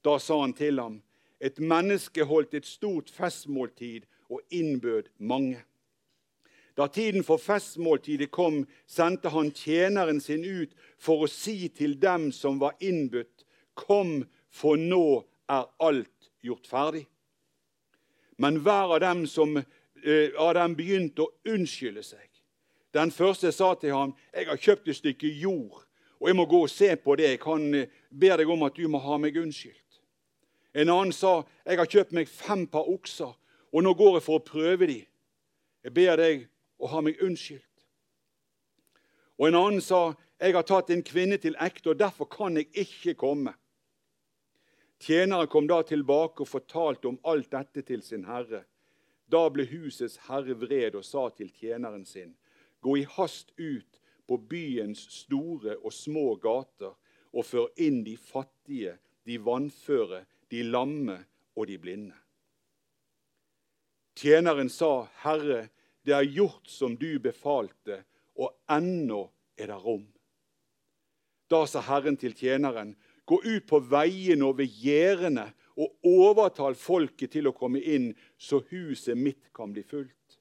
Da 0.00 0.16
sa 0.18 0.40
han 0.40 0.54
til 0.56 0.80
ham, 0.80 1.02
et 1.40 1.60
menneske 1.60 2.24
holdt 2.24 2.54
et 2.56 2.64
stort 2.64 3.12
festmåltid 3.12 4.06
og 4.32 4.40
innbød 4.50 5.10
mange. 5.18 5.60
Da 6.76 6.86
tiden 6.88 7.22
for 7.22 7.36
festmåltidet 7.36 8.30
kom, 8.32 8.64
sendte 8.86 9.28
han 9.28 9.52
tjeneren 9.52 10.20
sin 10.20 10.44
ut 10.44 10.72
for 10.98 11.26
å 11.26 11.30
si 11.30 11.68
til 11.68 11.98
dem 12.00 12.30
som 12.32 12.60
var 12.62 12.80
innbudt, 12.80 13.44
Kom, 13.74 14.20
for 14.54 14.78
nå 14.78 15.24
er 15.48 15.66
alt 15.80 16.30
gjort 16.42 16.66
ferdig. 16.66 17.06
Men 18.38 18.60
hver 18.62 18.94
av 18.96 19.00
dem 19.00 19.26
som 19.26 19.56
uh, 19.56 20.28
av 20.38 20.54
dem 20.54 20.76
begynte 20.76 21.24
å 21.24 21.32
unnskylde 21.48 22.02
seg. 22.02 22.28
Den 22.94 23.10
første 23.10 23.52
sa 23.52 23.74
til 23.74 23.94
ham, 23.94 24.14
'Jeg 24.34 24.46
har 24.46 24.56
kjøpt 24.56 24.88
et 24.88 24.96
stykke 24.96 25.28
jord, 25.28 25.82
og 26.20 26.28
jeg 26.28 26.36
må 26.36 26.44
gå 26.46 26.62
og 26.62 26.70
se 26.70 26.96
på 26.96 27.16
det. 27.16 27.24
Jeg 27.30 27.40
kan 27.40 27.70
be 27.70 27.88
ber 28.10 28.36
deg 28.36 28.48
om 28.48 28.62
at 28.62 28.76
du 28.76 28.88
må 28.88 28.98
ha 28.98 29.16
meg 29.18 29.36
unnskyldt.' 29.36 30.00
En 30.74 30.88
annen 30.88 31.12
sa, 31.12 31.42
'Jeg 31.66 31.78
har 31.78 31.86
kjøpt 31.86 32.12
meg 32.12 32.28
fem 32.28 32.66
par 32.66 32.88
okser, 32.88 33.34
og 33.72 33.82
nå 33.82 33.94
går 33.94 34.16
jeg 34.16 34.22
for 34.22 34.38
å 34.38 34.44
prøve 34.44 34.86
de. 34.86 35.06
Jeg 35.84 35.94
ber 35.94 36.16
deg 36.16 36.48
å 36.78 36.86
ha 36.86 37.00
meg 37.00 37.18
unnskyldt.' 37.22 37.86
Og 39.38 39.48
en 39.48 39.54
annen 39.54 39.80
sa, 39.80 40.14
'Jeg 40.40 40.54
har 40.54 40.62
tatt 40.62 40.90
en 40.90 41.02
kvinne 41.02 41.36
til 41.36 41.56
ekte, 41.60 41.90
og 41.90 41.98
derfor 41.98 42.24
kan 42.24 42.56
jeg 42.56 42.68
ikke 42.74 43.14
komme.' 43.14 43.54
Tjeneren 45.04 45.50
kom 45.52 45.66
da 45.68 45.82
tilbake 45.84 46.46
og 46.46 46.48
fortalte 46.48 47.10
om 47.10 47.18
alt 47.28 47.50
dette 47.52 47.82
til 47.84 48.00
sin 48.00 48.22
herre. 48.24 48.62
Da 49.28 49.42
ble 49.52 49.66
husets 49.68 50.16
herre 50.30 50.56
vred 50.56 50.96
og 50.96 51.04
sa 51.04 51.26
til 51.36 51.50
tjeneren 51.52 52.06
sin.: 52.08 52.32
Gå 52.80 52.96
i 53.02 53.04
hast 53.16 53.52
ut 53.58 54.00
på 54.24 54.38
byens 54.38 55.02
store 55.12 55.76
og 55.76 55.92
små 55.92 56.36
gater 56.40 56.94
og 57.34 57.44
før 57.44 57.68
inn 57.76 58.00
de 58.06 58.16
fattige, 58.16 58.96
de 59.28 59.36
vannføre, 59.44 60.24
de 60.48 60.62
lamme 60.62 61.18
og 61.56 61.66
de 61.68 61.78
blinde. 61.78 62.16
Tjeneren 64.16 64.70
sa, 64.70 65.08
Herre, 65.24 65.68
det 66.06 66.14
er 66.14 66.32
gjort 66.32 66.70
som 66.70 66.96
du 66.96 67.18
befalte, 67.18 68.04
og 68.40 68.54
ennå 68.70 69.26
er 69.58 69.68
det 69.68 69.80
rom. 69.84 70.06
Da 71.50 71.64
sa 71.68 71.82
Herren 71.84 72.16
til 72.16 72.32
tjeneren, 72.38 72.94
gå 73.24 73.40
ut 73.44 73.66
på 73.66 73.80
veiene 73.90 74.44
og 74.46 74.58
ved 74.60 74.72
gjerdene 74.84 75.48
og 75.80 76.06
overtal 76.06 76.76
folket 76.78 77.32
til 77.34 77.48
å 77.50 77.54
komme 77.56 77.80
inn, 77.80 78.12
så 78.38 78.60
huset 78.70 79.18
mitt 79.18 79.50
kan 79.56 79.72
bli 79.74 79.82
fullt. 79.82 80.38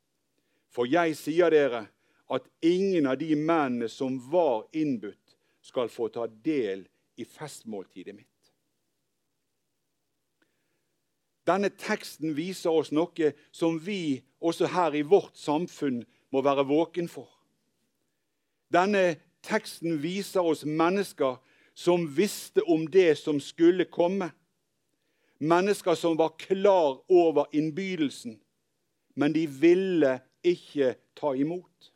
For 0.73 0.89
jeg 0.89 1.15
sier 1.17 1.53
dere 1.53 1.87
at 2.33 2.45
ingen 2.65 3.07
av 3.09 3.17
de 3.21 3.33
mennene 3.37 3.89
som 3.91 4.17
var 4.31 4.67
innbudt, 4.73 5.19
skal 5.63 5.87
få 5.87 6.09
ta 6.11 6.25
del 6.43 6.81
i 7.15 7.23
festmåltidet 7.23 8.11
mitt. 8.17 8.27
Denne 11.47 11.69
teksten 11.75 12.33
viser 12.35 12.71
oss 12.71 12.91
noe 12.91 13.31
som 13.51 13.77
vi 13.79 14.23
også 14.43 14.67
her 14.71 14.95
i 14.95 15.05
vårt 15.07 15.39
samfunn 15.39 16.01
må 16.35 16.43
være 16.43 16.65
våken 16.67 17.07
for. 17.11 17.29
Denne 18.71 19.15
teksten 19.43 19.99
viser 20.03 20.43
oss 20.43 20.63
mennesker 20.65 21.39
som 21.73 22.07
visste 22.15 22.61
om 22.61 22.89
det 22.89 23.15
som 23.15 23.39
skulle 23.41 23.85
komme. 23.85 24.31
Mennesker 25.37 25.95
som 25.95 26.17
var 26.17 26.37
klar 26.39 27.01
over 27.11 27.45
innbydelsen, 27.51 28.39
men 29.15 29.33
de 29.33 29.47
ville 29.47 30.19
ikke 30.43 30.93
ta 31.13 31.35
imot. 31.35 31.91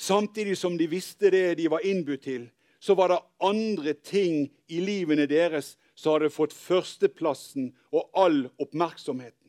Samtidig 0.00 0.58
som 0.58 0.78
de 0.78 0.86
visste 0.86 1.30
det 1.30 1.54
de 1.54 1.68
var 1.68 1.84
innbudt 1.86 2.22
til, 2.24 2.48
så 2.80 2.94
var 2.94 3.08
det 3.08 3.20
andre 3.44 3.92
ting 3.92 4.48
i 4.66 4.80
livene 4.80 5.26
deres 5.28 5.74
som 5.94 6.16
hadde 6.16 6.32
fått 6.32 6.56
førsteplassen 6.56 7.68
og 7.92 8.08
all 8.16 8.46
oppmerksomheten. 8.56 9.39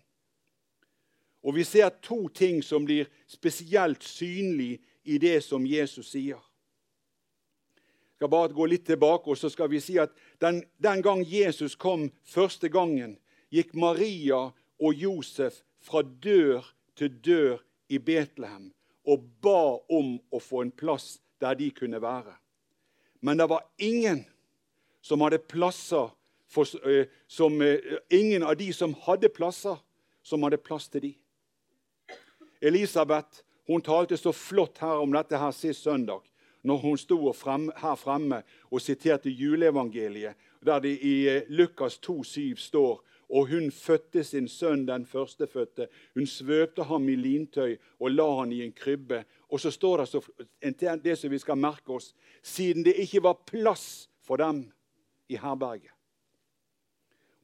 Og 1.44 1.56
Vi 1.56 1.64
ser 1.64 1.90
to 2.02 2.28
ting 2.28 2.64
som 2.64 2.86
blir 2.86 3.10
spesielt 3.28 4.04
synlig 4.04 4.80
i 5.04 5.18
det 5.18 5.42
som 5.44 5.66
Jesus 5.66 6.12
sier. 6.14 6.38
Jeg 6.38 8.28
skal 8.28 8.30
bare 8.30 8.54
gå 8.54 8.66
litt 8.70 8.86
tilbake, 8.86 9.32
og 9.32 9.38
så 9.38 9.50
skal 9.50 9.70
vi 9.70 9.80
si 9.82 9.98
at 9.98 10.14
den, 10.42 10.62
den 10.78 11.02
gang 11.02 11.24
Jesus 11.26 11.76
kom 11.76 12.12
første 12.22 12.70
gangen, 12.70 13.18
gikk 13.50 13.74
Maria 13.74 14.52
og 14.78 14.94
Josef 14.94 15.64
fra 15.82 16.04
dør 16.04 16.62
til 16.96 17.10
dør 17.26 17.58
i 17.90 17.98
Betlehem 17.98 18.70
og 19.10 19.26
ba 19.42 19.78
om 19.90 20.20
å 20.30 20.40
få 20.40 20.62
en 20.62 20.72
plass 20.72 21.18
der 21.42 21.58
de 21.58 21.72
kunne 21.74 22.02
være. 22.02 22.36
Men 23.22 23.38
det 23.38 23.50
var 23.50 23.66
ingen 23.82 24.24
som 25.02 25.22
hadde 25.26 25.42
plasser 25.42 26.12
for, 26.52 26.68
uh, 26.86 27.06
som, 27.28 27.62
uh, 27.62 27.78
Ingen 28.10 28.44
av 28.44 28.58
de 28.58 28.72
som 28.74 28.94
hadde 29.08 29.30
plasser, 29.30 29.78
som 30.22 30.44
hadde 30.44 30.62
plass 30.62 30.90
til 30.90 31.02
de. 31.02 31.14
Elisabeth 32.62 33.44
hun 33.68 33.82
talte 33.82 34.18
så 34.18 34.32
flott 34.32 34.82
her 34.82 35.02
om 35.02 35.14
dette 35.14 35.38
her 35.38 35.52
sist 35.56 35.84
søndag 35.84 36.22
når 36.64 36.78
hun 36.78 36.98
sto 36.98 37.18
her 37.26 37.96
fremme 37.98 38.44
og 38.70 38.82
siterte 38.82 39.30
juleevangeliet, 39.30 40.36
der 40.66 40.80
det 40.80 41.00
i 41.02 41.28
eh, 41.28 41.48
Lukas 41.50 41.98
2,7 42.06 42.56
står 42.56 43.02
og 43.32 43.48
hun 43.48 43.72
fødte 43.72 44.24
sin 44.24 44.48
sønn, 44.48 44.88
den 44.88 45.06
førstefødte. 45.06 45.88
Hun 46.14 46.28
svøpte 46.28 46.84
ham 46.84 47.10
i 47.10 47.16
lintøy 47.16 47.78
og 48.00 48.12
la 48.12 48.28
han 48.40 48.52
i 48.52 48.60
en 48.66 48.74
krybbe. 48.76 49.24
Og 49.50 49.60
så 49.60 49.72
står 49.72 49.98
det 49.98 50.08
så, 50.08 50.22
det 51.04 51.18
som 51.18 51.32
vi 51.32 51.40
skal 51.40 51.58
merke 51.58 51.96
oss, 51.96 52.12
siden 52.44 52.84
det 52.84 52.98
ikke 53.00 53.24
var 53.24 53.40
plass 53.48 54.10
for 54.22 54.36
dem 54.36 54.66
i 55.30 55.40
herberget. 55.40 55.96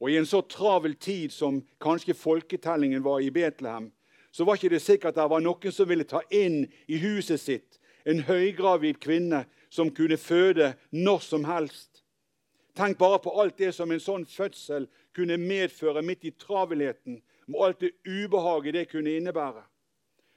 Og 0.00 0.10
I 0.10 0.18
en 0.18 0.26
så 0.26 0.40
travel 0.40 0.94
tid 0.94 1.32
som 1.32 1.62
kanskje 1.80 2.14
folketellingen 2.14 3.02
var 3.04 3.20
i 3.20 3.30
Betlehem, 3.30 3.88
så 4.38 4.44
var 4.46 4.54
ikke 4.54 4.70
det 4.70 4.78
sikkert 4.84 5.16
at 5.16 5.24
det 5.24 5.30
var 5.32 5.42
noen 5.42 5.72
som 5.74 5.88
ville 5.90 6.04
ta 6.06 6.20
inn 6.30 6.60
i 6.86 6.98
huset 7.02 7.40
sitt 7.42 7.80
en 8.06 8.20
høygravid 8.22 9.00
kvinne 9.02 9.40
som 9.68 9.90
kunne 9.90 10.14
føde 10.16 10.68
når 10.94 11.24
som 11.26 11.42
helst. 11.48 12.04
Tenk 12.78 13.00
bare 13.00 13.18
på 13.18 13.32
alt 13.42 13.58
det 13.58 13.72
som 13.74 13.90
en 13.90 13.98
sånn 13.98 14.28
fødsel 14.30 14.86
kunne 15.16 15.40
medføre 15.42 16.04
midt 16.06 16.28
i 16.30 16.32
travelheten, 16.38 17.18
med 17.50 17.64
alt 17.66 17.82
det 17.82 17.90
ubehaget 18.06 18.78
det 18.78 18.86
kunne 18.92 19.16
innebære. 19.18 19.64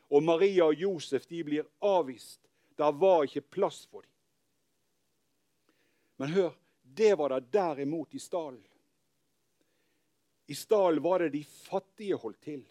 Og 0.10 0.26
Maria 0.26 0.72
og 0.72 0.82
Josef 0.82 1.30
de 1.30 1.44
blir 1.46 1.70
avvist. 1.86 2.42
Der 2.82 2.98
var 2.98 3.30
ikke 3.30 3.46
plass 3.54 3.86
for 3.86 4.02
dem. 4.02 4.10
Men 6.18 6.34
hør, 6.34 6.52
det 6.82 7.14
var 7.22 7.38
det 7.38 7.54
derimot 7.54 8.18
i 8.18 8.20
stallen. 8.20 8.66
I 10.50 10.58
stallen 10.58 11.04
var 11.06 11.22
det 11.22 11.36
de 11.38 11.46
fattige 11.46 12.18
holdt 12.18 12.42
til. 12.42 12.66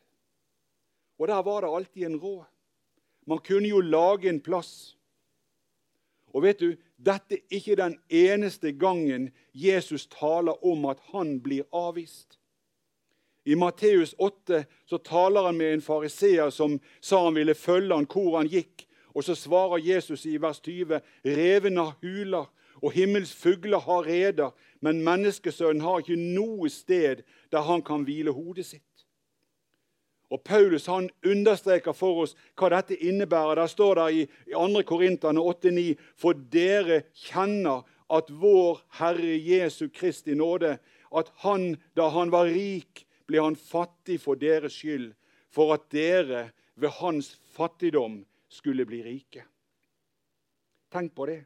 Og 1.20 1.28
der 1.28 1.42
var 1.44 1.60
det 1.60 1.74
alltid 1.76 2.06
en 2.06 2.16
råd. 2.16 2.44
Man 3.26 3.38
kunne 3.44 3.68
jo 3.68 3.80
lage 3.80 4.28
en 4.28 4.40
plass. 4.40 4.96
Og 6.32 6.42
vet 6.42 6.60
du, 6.60 6.74
Dette 6.96 7.34
er 7.34 7.56
ikke 7.56 7.76
den 7.76 7.98
eneste 8.08 8.72
gangen 8.72 9.30
Jesus 9.54 10.06
taler 10.06 10.64
om 10.64 10.84
at 10.84 10.98
han 11.12 11.38
blir 11.40 11.64
avvist. 11.72 12.36
I 13.44 13.54
Matteus 13.54 14.14
8 14.18 14.64
så 14.86 14.98
taler 14.98 15.46
han 15.46 15.56
med 15.56 15.74
en 15.74 15.82
fariseer 15.82 16.50
som 16.52 16.76
sa 17.00 17.22
han 17.24 17.34
ville 17.34 17.54
følge 17.56 17.96
han 17.96 18.08
hvor 18.08 18.36
han 18.36 18.50
gikk. 18.52 18.84
Og 19.14 19.24
så 19.24 19.34
svarer 19.34 19.80
Jesus 19.80 20.26
i 20.26 20.36
vers 20.36 20.60
20.: 20.60 21.00
Revene 21.24 21.80
har 21.80 21.96
huler, 22.02 22.52
og 22.82 22.92
himmels 22.92 23.32
fugler 23.34 23.78
har 23.78 24.06
reder, 24.06 24.50
men 24.80 25.02
menneskesønnen 25.04 25.80
har 25.82 25.98
ikke 25.98 26.20
noe 26.20 26.68
sted 26.68 27.24
der 27.52 27.64
han 27.64 27.82
kan 27.82 28.04
hvile 28.04 28.30
hodet 28.30 28.66
sitt. 28.66 28.89
Og 30.30 30.42
Paulus 30.46 30.86
han 30.86 31.10
understreker 31.26 31.92
for 31.96 32.22
oss 32.24 32.36
hva 32.58 32.70
dette 32.70 32.96
innebærer. 32.96 33.58
Der 33.58 33.70
står 33.70 33.98
det 33.98 34.06
i, 34.14 34.22
i 34.50 34.54
2. 34.54 34.82
Korinterne 34.86 35.42
8,9.: 35.42 35.96
For 36.16 36.38
dere 36.52 37.02
kjenner 37.14 37.82
at 38.10 38.30
vår 38.30 38.82
Herre 39.00 39.36
Jesu 39.38 39.88
Kristi 39.88 40.34
nåde, 40.34 40.78
at 41.10 41.32
han 41.42 41.76
da 41.96 42.08
han 42.14 42.30
var 42.30 42.50
rik, 42.50 43.06
ble 43.26 43.42
han 43.42 43.56
fattig 43.56 44.20
for 44.22 44.38
deres 44.38 44.78
skyld, 44.78 45.12
for 45.50 45.74
at 45.74 45.90
dere 45.90 46.50
ved 46.74 46.94
hans 47.00 47.34
fattigdom 47.54 48.24
skulle 48.48 48.86
bli 48.86 49.02
rike. 49.02 49.44
Tenk 50.90 51.14
på 51.14 51.26
det. 51.26 51.44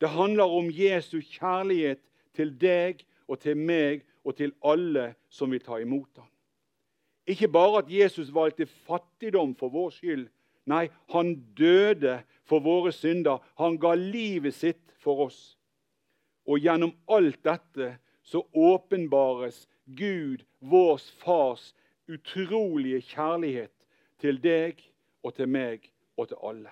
Det 0.00 0.10
handler 0.10 0.50
om 0.50 0.70
Jesu 0.70 1.20
kjærlighet 1.20 2.00
til 2.34 2.54
deg 2.58 3.04
og 3.28 3.38
til 3.42 3.58
meg 3.58 4.02
og 4.26 4.34
til 4.38 4.54
alle 4.66 5.12
som 5.30 5.50
vil 5.50 5.62
ta 5.62 5.78
imot 5.78 6.18
ham. 6.18 6.31
Ikke 7.26 7.48
bare 7.48 7.78
at 7.78 7.90
Jesus 7.90 8.34
valgte 8.34 8.66
fattigdom 8.66 9.54
for 9.54 9.68
vår 9.68 9.90
skyld. 9.90 10.28
Nei, 10.66 10.88
han 11.10 11.34
døde 11.58 12.20
for 12.46 12.62
våre 12.62 12.92
synder. 12.92 13.42
Han 13.58 13.78
ga 13.78 13.94
livet 13.98 14.54
sitt 14.54 14.82
for 15.02 15.26
oss. 15.26 15.56
Og 16.46 16.58
gjennom 16.62 16.94
alt 17.10 17.38
dette 17.44 17.96
så 18.26 18.42
åpenbares 18.54 19.68
Gud, 19.86 20.42
vår 20.60 20.98
Fars, 21.22 21.72
utrolige 22.08 23.00
kjærlighet 23.00 23.72
til 24.22 24.38
deg 24.42 24.78
og 25.22 25.34
til 25.34 25.50
meg 25.50 25.86
og 26.18 26.28
til 26.30 26.38
alle. 26.42 26.70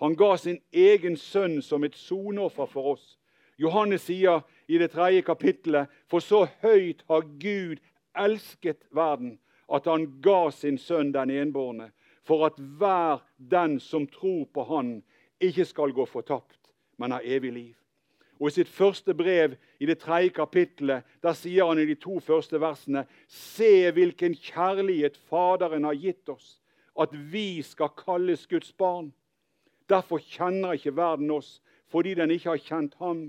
Han 0.00 0.16
ga 0.16 0.34
sin 0.40 0.58
egen 0.72 1.16
sønn 1.16 1.60
som 1.62 1.84
et 1.84 1.94
soneoffer 1.94 2.66
for 2.70 2.94
oss. 2.94 3.16
Johannes 3.60 4.06
sier 4.08 4.40
i 4.66 4.78
det 4.80 4.90
tredje 4.94 5.22
kapittelet, 5.22 5.90
for 6.08 6.24
så 6.24 6.46
høyt 6.62 7.04
har 7.10 7.26
Gud 7.42 7.82
elsket 8.16 8.86
verden 8.96 9.36
at 9.70 9.86
han 9.86 10.06
ga 10.22 10.50
sin 10.50 10.78
sønn 10.78 11.12
den 11.14 11.30
enbårne, 11.30 11.90
for 12.26 12.46
at 12.46 12.58
hver 12.58 13.22
den 13.38 13.78
som 13.80 14.06
tror 14.06 14.44
på 14.54 14.64
Han, 14.64 15.02
ikke 15.40 15.64
skal 15.64 15.92
gå 15.92 16.04
fortapt, 16.04 16.74
men 16.98 17.12
ha 17.12 17.20
evig 17.24 17.52
liv. 17.52 17.76
Og 18.40 18.48
I 18.48 18.54
sitt 18.60 18.68
første 18.72 19.14
brev 19.14 19.56
i 19.80 19.86
det 19.88 19.98
tredje 20.00 20.32
kapittelet 20.36 21.04
der 21.24 21.36
sier 21.36 21.68
han 21.68 21.80
i 21.80 21.88
de 21.88 21.96
to 22.00 22.18
første 22.24 22.60
versene 22.60 23.04
Se 23.28 23.90
hvilken 23.92 24.34
kjærlighet 24.34 25.18
Faderen 25.28 25.84
har 25.84 25.98
gitt 26.00 26.28
oss, 26.28 26.56
at 26.96 27.12
vi 27.12 27.60
skal 27.62 27.92
kalles 27.96 28.46
Guds 28.48 28.72
barn. 28.72 29.12
Derfor 29.88 30.20
kjenner 30.24 30.76
ikke 30.76 30.96
verden 30.96 31.30
oss, 31.30 31.60
fordi 31.88 32.14
den 32.14 32.30
ikke 32.30 32.54
har 32.54 32.64
kjent 32.64 32.96
ham. 33.00 33.28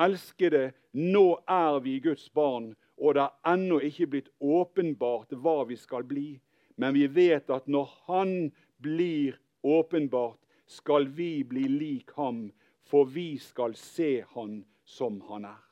Elskede, 0.00 0.72
nå 0.92 1.38
er 1.48 1.80
vi 1.84 1.98
Guds 2.00 2.28
barn, 2.30 2.74
og 2.96 3.14
det 3.14 3.22
er 3.26 3.52
ennå 3.52 3.78
ikke 3.84 4.08
blitt 4.12 4.28
åpenbart 4.40 5.34
hva 5.36 5.64
vi 5.68 5.76
skal 5.76 6.04
bli. 6.08 6.38
Men 6.76 6.94
vi 6.94 7.06
vet 7.06 7.50
at 7.50 7.68
når 7.68 7.92
Han 8.06 8.52
blir 8.82 9.36
åpenbart, 9.62 10.38
skal 10.66 11.06
vi 11.06 11.44
bli 11.44 11.68
lik 11.68 12.10
ham, 12.16 12.50
for 12.82 13.04
vi 13.04 13.38
skal 13.38 13.76
se 13.76 14.24
Han 14.34 14.64
som 14.84 15.20
Han 15.28 15.44
er. 15.44 15.62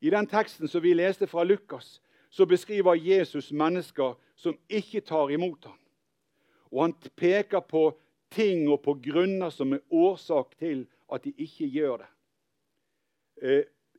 I 0.00 0.10
den 0.10 0.26
teksten 0.26 0.68
som 0.68 0.82
vi 0.82 0.94
leste 0.94 1.26
fra 1.26 1.44
Lukas, 1.44 2.00
så 2.30 2.46
beskriver 2.46 2.94
Jesus 2.94 3.52
mennesker 3.52 4.14
som 4.36 4.58
ikke 4.68 5.00
tar 5.00 5.30
imot 5.30 5.64
ham. 5.64 5.78
Og 6.70 6.82
han 6.82 6.94
peker 7.16 7.60
på 7.60 7.98
ting 8.30 8.68
og 8.68 8.82
på 8.84 8.96
grunner 9.00 9.50
som 9.50 9.72
er 9.72 9.84
årsak 9.90 10.56
til 10.58 10.84
at 11.12 11.24
de 11.24 11.32
ikke 11.32 11.66
gjør 11.66 12.02
det. 12.02 12.10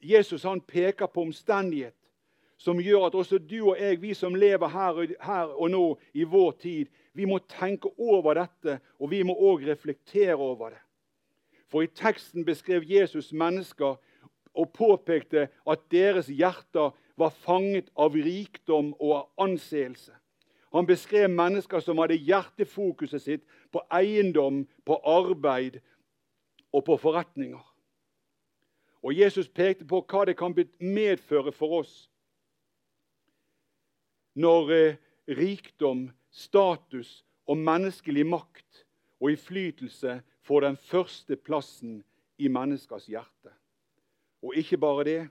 Jesus 0.01 0.43
han 0.43 0.61
peker 0.61 1.07
på 1.07 1.21
omstendighet 1.21 1.95
som 2.57 2.79
gjør 2.81 3.07
at 3.07 3.15
også 3.15 3.37
du 3.37 3.59
og 3.69 3.77
jeg, 3.79 4.01
vi 4.01 4.13
som 4.17 4.35
lever 4.35 4.67
her, 4.67 5.13
her 5.21 5.53
og 5.53 5.69
nå 5.71 5.83
i 6.13 6.25
vår 6.25 6.51
tid, 6.61 6.89
vi 7.13 7.25
må 7.25 7.37
tenke 7.49 7.89
over 7.97 8.33
dette, 8.33 8.79
og 8.99 9.11
vi 9.11 9.21
må 9.23 9.33
òg 9.33 9.67
reflektere 9.67 10.35
over 10.35 10.73
det. 10.73 10.81
For 11.69 11.83
i 11.83 11.91
teksten 11.91 12.45
beskrev 12.45 12.85
Jesus 12.87 13.33
mennesker 13.33 13.97
og 14.57 14.71
påpekte 14.73 15.47
at 15.69 15.83
deres 15.91 16.31
hjerter 16.33 16.95
var 17.17 17.33
fanget 17.45 17.91
av 17.97 18.15
rikdom 18.15 18.93
og 18.99 19.13
av 19.15 19.47
anseelse. 19.49 20.13
Han 20.73 20.85
beskrev 20.85 21.29
mennesker 21.29 21.81
som 21.81 22.01
hadde 22.01 22.19
hjertefokuset 22.21 23.21
sitt 23.23 23.45
på 23.73 23.81
eiendom, 23.93 24.65
på 24.85 24.97
arbeid 25.05 25.79
og 26.73 26.83
på 26.85 26.97
forretninger. 27.01 27.61
Og 29.03 29.13
Jesus 29.17 29.47
pekte 29.47 29.85
på 29.85 30.01
hva 30.09 30.25
det 30.25 30.37
kan 30.39 30.55
medføre 30.79 31.53
for 31.55 31.81
oss 31.81 31.95
når 34.37 34.71
eh, 34.73 34.97
rikdom, 35.33 36.11
status 36.29 37.23
og 37.49 37.57
menneskelig 37.57 38.25
makt 38.29 38.83
og 39.17 39.31
innflytelse 39.33 40.19
får 40.45 40.65
den 40.65 40.77
første 40.77 41.35
plassen 41.35 42.03
i 42.37 42.49
menneskers 42.53 43.07
hjerte. 43.09 43.53
Og 44.45 44.53
ikke 44.61 44.77
bare 44.77 45.05
det. 45.07 45.21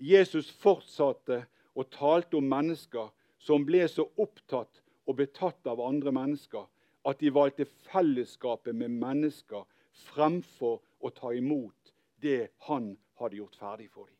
Jesus 0.00 0.48
fortsatte 0.50 1.42
og 1.76 1.90
talte 1.92 2.40
om 2.40 2.48
mennesker 2.48 3.12
som 3.38 3.66
ble 3.68 3.84
så 3.90 4.08
opptatt 4.16 4.80
og 5.06 5.18
betatt 5.20 5.68
av 5.68 5.82
andre 5.84 6.12
mennesker 6.14 6.64
at 7.08 7.20
de 7.20 7.32
valgte 7.34 7.68
fellesskapet 7.90 8.74
med 8.74 8.96
mennesker 8.96 9.66
fremfor 10.08 10.80
å 11.02 11.10
ta 11.12 11.34
imot 11.36 11.91
det 12.22 12.52
han 12.68 12.94
hadde 13.20 13.36
gjort 13.36 13.56
ferdig 13.58 13.90
for 13.90 14.06
dem. 14.06 14.16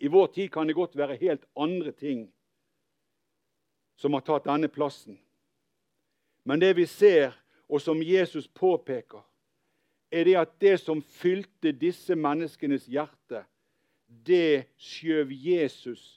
I 0.00 0.08
vår 0.08 0.26
tid 0.26 0.52
kan 0.52 0.66
det 0.66 0.78
godt 0.78 0.96
være 0.96 1.18
helt 1.20 1.44
andre 1.56 1.92
ting 1.92 2.28
som 4.00 4.14
har 4.16 4.24
tatt 4.24 4.46
denne 4.48 4.70
plassen. 4.72 5.18
Men 6.48 6.60
det 6.60 6.72
vi 6.78 6.86
ser, 6.88 7.34
og 7.68 7.82
som 7.84 8.00
Jesus 8.02 8.48
påpeker, 8.48 9.20
er 10.10 10.24
det 10.24 10.36
at 10.40 10.54
det 10.60 10.78
som 10.80 11.02
fylte 11.02 11.72
disse 11.76 12.16
menneskenes 12.16 12.88
hjerte, 12.88 13.44
det 14.08 14.72
skjøv 14.80 15.30
Jesus 15.30 16.16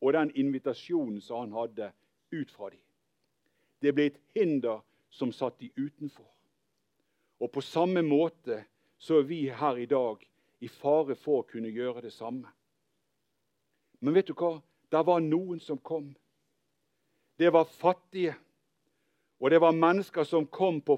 og 0.00 0.16
den 0.16 0.32
invitasjonen 0.34 1.20
som 1.20 1.44
han 1.44 1.52
hadde, 1.54 1.92
ut 2.32 2.50
fra 2.50 2.70
dem. 2.70 2.80
Det 3.82 3.92
ble 3.94 4.08
et 4.10 4.20
hinder 4.34 4.80
som 5.10 5.32
satt 5.32 5.58
de 5.60 5.70
utenfor. 5.76 6.26
Og 7.40 7.50
på 7.52 7.62
samme 7.64 8.02
måte 8.06 8.62
så 9.00 9.18
er 9.18 9.28
vi 9.28 9.48
her 9.48 9.76
i 9.80 9.88
dag 9.88 10.20
i 10.60 10.68
fare 10.68 11.16
for 11.16 11.40
å 11.40 11.48
kunne 11.48 11.72
gjøre 11.72 12.04
det 12.04 12.12
samme. 12.12 12.48
Men 14.00 14.14
vet 14.14 14.28
du 14.28 14.34
hva? 14.36 14.58
Det 14.92 15.00
var 15.06 15.22
noen 15.24 15.60
som 15.60 15.78
kom. 15.78 16.10
Det 17.40 17.48
var 17.52 17.64
fattige. 17.64 18.34
Og 19.40 19.50
det 19.50 19.60
var 19.60 19.72
mennesker 19.72 20.24
som 20.24 20.46
kom 20.46 20.80
på 20.80 20.96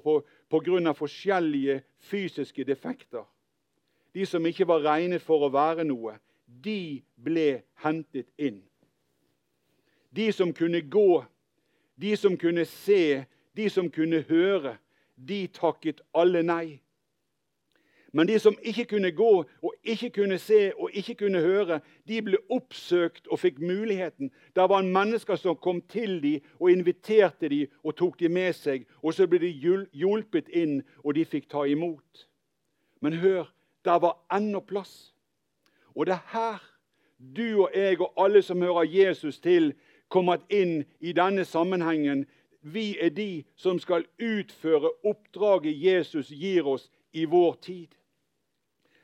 pga. 0.51 0.93
forskjellige 0.93 1.83
fysiske 1.99 2.65
defekter. 2.65 3.25
De 4.15 4.27
som 4.27 4.47
ikke 4.47 4.67
var 4.67 4.83
regnet 4.83 5.23
for 5.23 5.47
å 5.47 5.53
være 5.53 5.85
noe, 5.85 6.19
de 6.47 7.03
ble 7.17 7.63
hentet 7.85 8.27
inn. 8.39 8.63
De 10.11 10.33
som 10.33 10.53
kunne 10.53 10.81
gå, 10.81 11.25
de 11.97 12.17
som 12.17 12.37
kunne 12.37 12.65
se, 12.65 13.25
de 13.57 13.71
som 13.71 13.91
kunne 13.91 14.25
høre, 14.29 14.77
de 15.17 15.47
takket 15.47 16.01
alle 16.15 16.43
nei. 16.43 16.81
Men 18.13 18.29
de 18.29 18.39
som 18.39 18.57
ikke 18.63 18.85
kunne 18.85 19.11
gå 19.11 19.45
og 19.63 19.75
ikke 19.85 20.11
kunne 20.11 20.39
se 20.39 20.73
og 20.77 20.91
ikke 20.93 21.15
kunne 21.15 21.41
høre, 21.41 21.81
de 22.09 22.23
ble 22.23 22.37
oppsøkt 22.51 23.27
og 23.27 23.39
fikk 23.41 23.61
muligheten. 23.61 24.31
Det 24.57 24.69
var 24.69 24.81
en 24.81 24.93
mennesker 24.93 25.37
som 25.37 25.57
kom 25.57 25.81
til 25.89 26.19
dem 26.23 26.41
og 26.61 26.71
inviterte 26.71 27.49
dem 27.49 27.73
og 27.85 27.97
tok 27.97 28.21
dem 28.21 28.37
med 28.37 28.53
seg. 28.53 28.85
Og 29.03 29.15
så 29.15 29.27
ble 29.27 29.41
de 29.41 29.49
hjulpet 29.93 30.49
inn, 30.53 30.83
og 31.05 31.15
de 31.17 31.25
fikk 31.25 31.49
ta 31.49 31.65
imot. 31.65 32.27
Men 33.01 33.17
hør, 33.23 33.49
der 33.85 33.99
var 33.99 34.21
ennå 34.33 34.61
plass. 34.61 35.15
Og 35.95 36.07
det 36.07 36.13
er 36.13 36.29
her 36.33 36.61
du 37.37 37.63
og 37.63 37.71
jeg 37.75 38.01
og 38.01 38.13
alle 38.17 38.43
som 38.43 38.63
hører 38.63 38.83
Jesus 38.83 39.41
til, 39.41 39.73
kommer 40.09 40.37
inn 40.51 40.85
i 41.01 41.13
denne 41.13 41.45
sammenhengen. 41.45 42.27
Vi 42.61 42.99
er 43.01 43.09
de 43.09 43.45
som 43.57 43.79
skal 43.79 44.05
utføre 44.21 44.91
oppdraget 45.05 45.85
Jesus 45.85 46.29
gir 46.29 46.67
oss 46.67 46.91
i 47.13 47.25
vår 47.25 47.57
tid. 47.63 47.87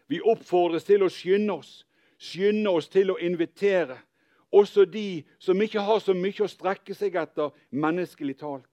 Vi 0.08 0.20
oppfordres 0.24 0.86
til 0.88 1.04
å 1.04 1.10
skynde 1.12 1.58
oss, 1.60 1.72
skynde 2.18 2.70
oss 2.70 2.88
til 2.88 3.12
å 3.12 3.18
invitere. 3.20 3.98
Også 4.52 4.84
de 4.88 5.24
som 5.38 5.60
ikke 5.60 5.84
har 5.84 6.00
så 6.00 6.14
mye 6.16 6.44
å 6.44 6.48
strekke 6.48 6.94
seg 6.96 7.18
etter 7.20 7.52
menneskelig 7.70 8.38
talt. 8.40 8.70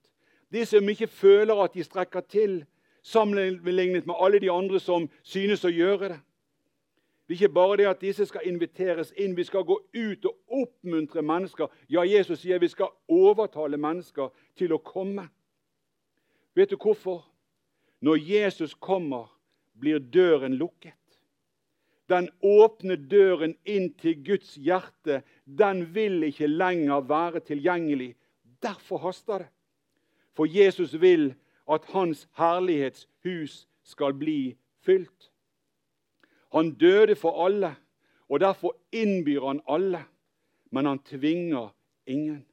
De 0.51 0.63
som 0.65 0.89
ikke 0.89 1.07
føler 1.11 1.59
at 1.59 1.73
de 1.75 1.83
strekker 1.83 2.23
til, 2.31 2.63
sammenlignet 3.03 4.07
med 4.07 4.15
alle 4.17 4.39
de 4.39 4.49
andre 4.49 4.79
som 4.79 5.09
synes 5.23 5.65
å 5.65 5.73
gjøre 5.73 6.15
det. 6.15 6.21
Det 7.27 7.33
er 7.33 7.41
ikke 7.41 7.53
bare 7.53 7.77
det 7.77 7.87
at 7.89 8.01
disse 8.01 8.25
skal 8.29 8.45
inviteres 8.45 9.11
inn. 9.17 9.33
Vi 9.37 9.43
skal 9.43 9.65
gå 9.65 9.79
ut 9.93 10.25
og 10.25 10.61
oppmuntre 10.61 11.21
mennesker. 11.25 11.67
Ja, 11.89 12.03
Jesus 12.05 12.39
sier 12.39 12.61
vi 12.61 12.69
skal 12.69 12.93
overtale 13.09 13.77
mennesker 13.81 14.29
til 14.57 14.73
å 14.73 14.77
komme. 14.77 15.27
Vet 16.55 16.69
du 16.69 16.77
hvorfor? 16.77 17.25
Når 17.99 18.21
Jesus 18.21 18.75
kommer, 18.77 19.25
blir 19.73 19.99
døren 19.99 20.53
lukket. 20.53 20.93
Den 22.09 22.29
åpne 22.41 22.95
døren 23.09 23.55
inn 23.65 23.89
til 23.97 24.19
Guds 24.25 24.55
hjerte, 24.61 25.23
den 25.45 25.87
vil 25.95 26.23
ikke 26.27 26.47
lenger 26.47 27.01
være 27.09 27.39
tilgjengelig. 27.39 28.13
Derfor 28.61 28.97
haster 28.97 29.37
det. 29.37 29.47
For 30.35 30.45
Jesus 30.45 31.01
vil 31.01 31.33
at 31.71 31.85
hans 31.93 32.27
herlighetshus 32.37 33.67
skal 33.83 34.13
bli 34.13 34.55
fylt. 34.85 35.31
Han 36.53 36.75
døde 36.75 37.15
for 37.15 37.45
alle, 37.45 37.75
og 38.29 38.39
derfor 38.39 38.75
innbyr 38.91 39.47
han 39.47 39.61
alle. 39.67 40.03
Men 40.71 40.85
han 40.85 40.99
tvinger 40.99 41.69
ingen. 42.05 42.45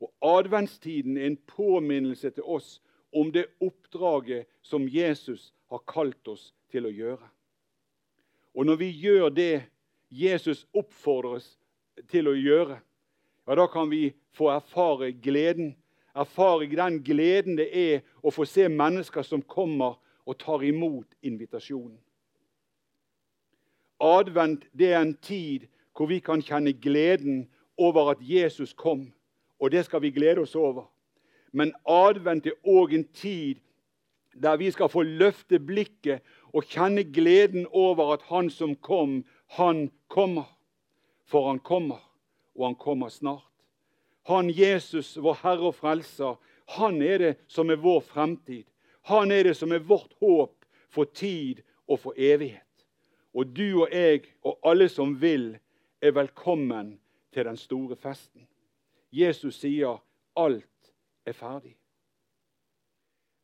Og 0.00 0.12
Adventstiden 0.22 1.16
er 1.16 1.26
en 1.26 1.36
påminnelse 1.36 2.30
til 2.30 2.42
oss 2.42 2.82
om 3.12 3.32
det 3.32 3.46
oppdraget 3.60 4.46
som 4.62 4.88
Jesus 4.88 5.54
har 5.70 5.82
kalt 5.88 6.28
oss 6.28 6.52
til 6.70 6.86
å 6.86 6.92
gjøre. 6.92 7.35
Og 8.56 8.66
når 8.66 8.76
vi 8.80 8.90
gjør 8.90 9.28
det 9.28 9.66
Jesus 10.10 10.64
oppfordrer 10.72 11.38
oss 11.40 11.48
til 12.08 12.30
å 12.30 12.34
gjøre, 12.36 12.78
ja, 13.46 13.54
da 13.54 13.66
kan 13.70 13.90
vi 13.90 14.14
få 14.36 14.48
erfare 14.54 15.12
gleden. 15.12 15.74
Erfare 16.16 16.66
den 16.66 17.02
gleden 17.04 17.58
det 17.60 17.68
er 17.76 18.00
å 18.24 18.32
få 18.32 18.46
se 18.48 18.68
mennesker 18.72 19.22
som 19.22 19.44
kommer 19.44 19.98
og 20.26 20.38
tar 20.40 20.64
imot 20.64 21.06
invitasjonen. 21.22 21.98
Advent 24.00 24.64
det 24.72 24.90
er 24.92 25.00
en 25.00 25.14
tid 25.14 25.68
hvor 25.96 26.08
vi 26.10 26.18
kan 26.20 26.42
kjenne 26.44 26.72
gleden 26.72 27.46
over 27.76 28.10
at 28.12 28.20
Jesus 28.20 28.72
kom, 28.72 29.06
og 29.60 29.72
det 29.72 29.84
skal 29.86 30.02
vi 30.04 30.10
glede 30.12 30.42
oss 30.42 30.56
over. 30.56 30.88
Men 31.52 31.72
advent 31.88 32.48
er 32.48 32.58
òg 32.68 32.92
en 32.96 33.06
tid 33.16 33.62
der 34.36 34.58
vi 34.60 34.70
skal 34.70 34.90
få 34.92 35.02
løfte 35.02 35.60
blikket 35.60 36.24
og 36.56 36.64
kjenne 36.64 37.04
gleden 37.12 37.66
over 37.68 38.14
at 38.14 38.22
Han 38.30 38.48
som 38.50 38.76
kom, 38.76 39.24
han 39.46 39.90
kommer. 40.08 40.48
For 41.26 41.48
han 41.48 41.58
kommer, 41.58 42.00
og 42.54 42.66
han 42.66 42.74
kommer 42.74 43.08
snart. 43.08 43.42
Han 44.26 44.50
Jesus, 44.50 45.16
vår 45.16 45.40
Herre 45.42 45.70
og 45.70 45.74
Frelser, 45.74 46.36
han 46.78 47.02
er 47.02 47.18
det 47.18 47.32
som 47.50 47.70
er 47.70 47.82
vår 47.82 48.00
fremtid. 48.00 48.64
Han 49.10 49.30
er 49.30 49.44
det 49.44 49.56
som 49.58 49.72
er 49.72 49.82
vårt 49.82 50.14
håp 50.20 50.64
for 50.90 51.04
tid 51.04 51.62
og 51.86 52.00
for 52.00 52.14
evighet. 52.16 52.62
Og 53.34 53.46
du 53.46 53.82
og 53.82 53.92
jeg 53.92 54.22
og 54.42 54.58
alle 54.62 54.88
som 54.88 55.14
vil, 55.20 55.58
er 56.02 56.14
velkommen 56.14 56.96
til 57.34 57.44
den 57.44 57.56
store 57.56 57.96
festen. 57.96 58.46
Jesus 59.12 59.60
sier 59.62 59.98
alt 60.36 60.92
er 61.26 61.34
ferdig. 61.34 61.76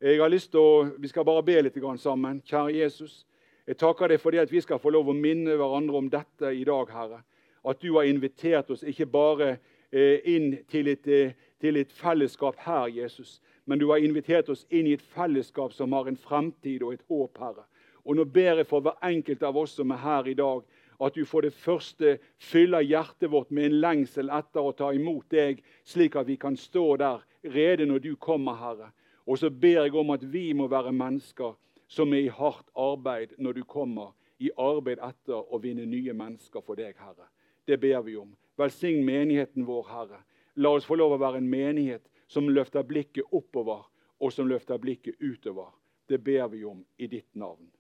Jeg 0.02 0.18
har 0.18 0.30
lyst 0.32 0.50
til 0.50 0.58
å, 0.58 0.70
Vi 0.98 1.06
skal 1.06 1.22
bare 1.22 1.44
be 1.46 1.60
litt 1.62 1.76
sammen. 2.02 2.40
Kjære 2.42 2.74
Jesus, 2.74 3.24
jeg 3.66 3.76
takker 3.78 4.08
deg 4.08 4.18
for 4.18 4.32
det 4.32 4.40
at 4.40 4.50
vi 4.50 4.60
skal 4.60 4.80
få 4.82 4.90
lov 4.90 5.08
å 5.08 5.14
minne 5.14 5.54
hverandre 5.54 5.94
om 5.94 6.08
dette 6.10 6.50
i 6.50 6.64
dag, 6.64 6.88
Herre. 6.90 7.22
At 7.64 7.78
du 7.78 7.94
har 7.94 8.02
invitert 8.02 8.70
oss 8.70 8.82
ikke 8.82 9.06
bare 9.06 9.58
eh, 9.92 10.18
inn 10.24 10.58
til 10.66 10.88
et, 10.88 11.06
eh, 11.06 11.36
til 11.60 11.76
et 11.78 11.92
fellesskap 11.92 12.58
her, 12.58 12.88
Jesus, 12.90 13.40
men 13.64 13.78
du 13.78 13.90
har 13.90 14.02
invitert 14.02 14.48
oss 14.50 14.66
inn 14.70 14.88
i 14.90 14.96
et 14.96 15.04
fellesskap 15.14 15.72
som 15.72 15.92
har 15.92 16.08
en 16.10 16.18
fremtid 16.18 16.82
og 16.82 16.94
et 16.94 17.04
håp, 17.06 17.38
Herre. 17.38 17.62
Og 18.02 18.18
nå 18.18 18.24
ber 18.24 18.58
jeg 18.58 18.66
for 18.66 18.82
hver 18.82 18.98
enkelt 19.06 19.44
av 19.46 19.56
oss 19.56 19.76
som 19.78 19.94
er 19.94 20.02
her 20.02 20.26
i 20.26 20.34
dag, 20.34 20.64
at 20.98 21.14
du 21.14 21.22
for 21.24 21.46
det 21.46 21.54
første 21.54 22.16
fyller 22.42 22.82
hjertet 22.82 23.30
vårt 23.30 23.54
med 23.54 23.70
en 23.70 23.78
lengsel 23.86 24.34
etter 24.34 24.66
å 24.66 24.74
ta 24.74 24.90
imot 24.90 25.30
deg, 25.30 25.62
slik 25.86 26.18
at 26.18 26.26
vi 26.26 26.40
kan 26.42 26.58
stå 26.58 26.96
der 26.98 27.22
rede 27.54 27.86
når 27.86 28.02
du 28.02 28.16
kommer, 28.18 28.58
Herre. 28.58 28.90
Og 29.26 29.38
så 29.38 29.50
ber 29.50 29.85
jeg 29.85 29.94
om 29.94 30.11
at 30.11 30.24
vi 30.32 30.52
må 30.52 30.66
være 30.68 30.92
mennesker 30.92 31.54
som 31.92 32.12
er 32.12 32.26
i 32.26 32.32
hardt 32.32 32.70
arbeid 32.74 33.35
når 33.38 33.52
du 33.52 33.64
kommer, 33.64 34.14
i 34.38 34.50
arbeid 34.58 34.98
etter 35.04 35.38
å 35.38 35.61
vinne 35.62 35.85
nye 35.87 36.14
mennesker 36.16 36.64
for 36.66 36.78
deg, 36.78 36.96
Herre. 36.98 37.28
Det 37.68 37.78
ber 37.80 38.00
vi 38.02 38.16
om. 38.18 38.32
Velsign 38.58 39.04
menigheten 39.06 39.66
vår, 39.68 39.85
Herre. 39.90 40.22
La 40.56 40.72
oss 40.74 40.88
få 40.88 40.98
lov 40.98 41.14
å 41.14 41.20
være 41.22 41.38
en 41.38 41.50
menighet 41.50 42.08
som 42.26 42.50
løfter 42.50 42.82
blikket 42.82 43.28
oppover, 43.30 43.85
og 44.22 44.32
som 44.32 44.48
løfter 44.50 44.80
blikket 44.82 45.20
utover. 45.20 45.70
Det 46.08 46.18
ber 46.22 46.48
vi 46.50 46.64
om 46.64 46.82
i 46.98 47.06
ditt 47.06 47.30
navn. 47.38 47.70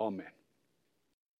Amen. 0.00 0.32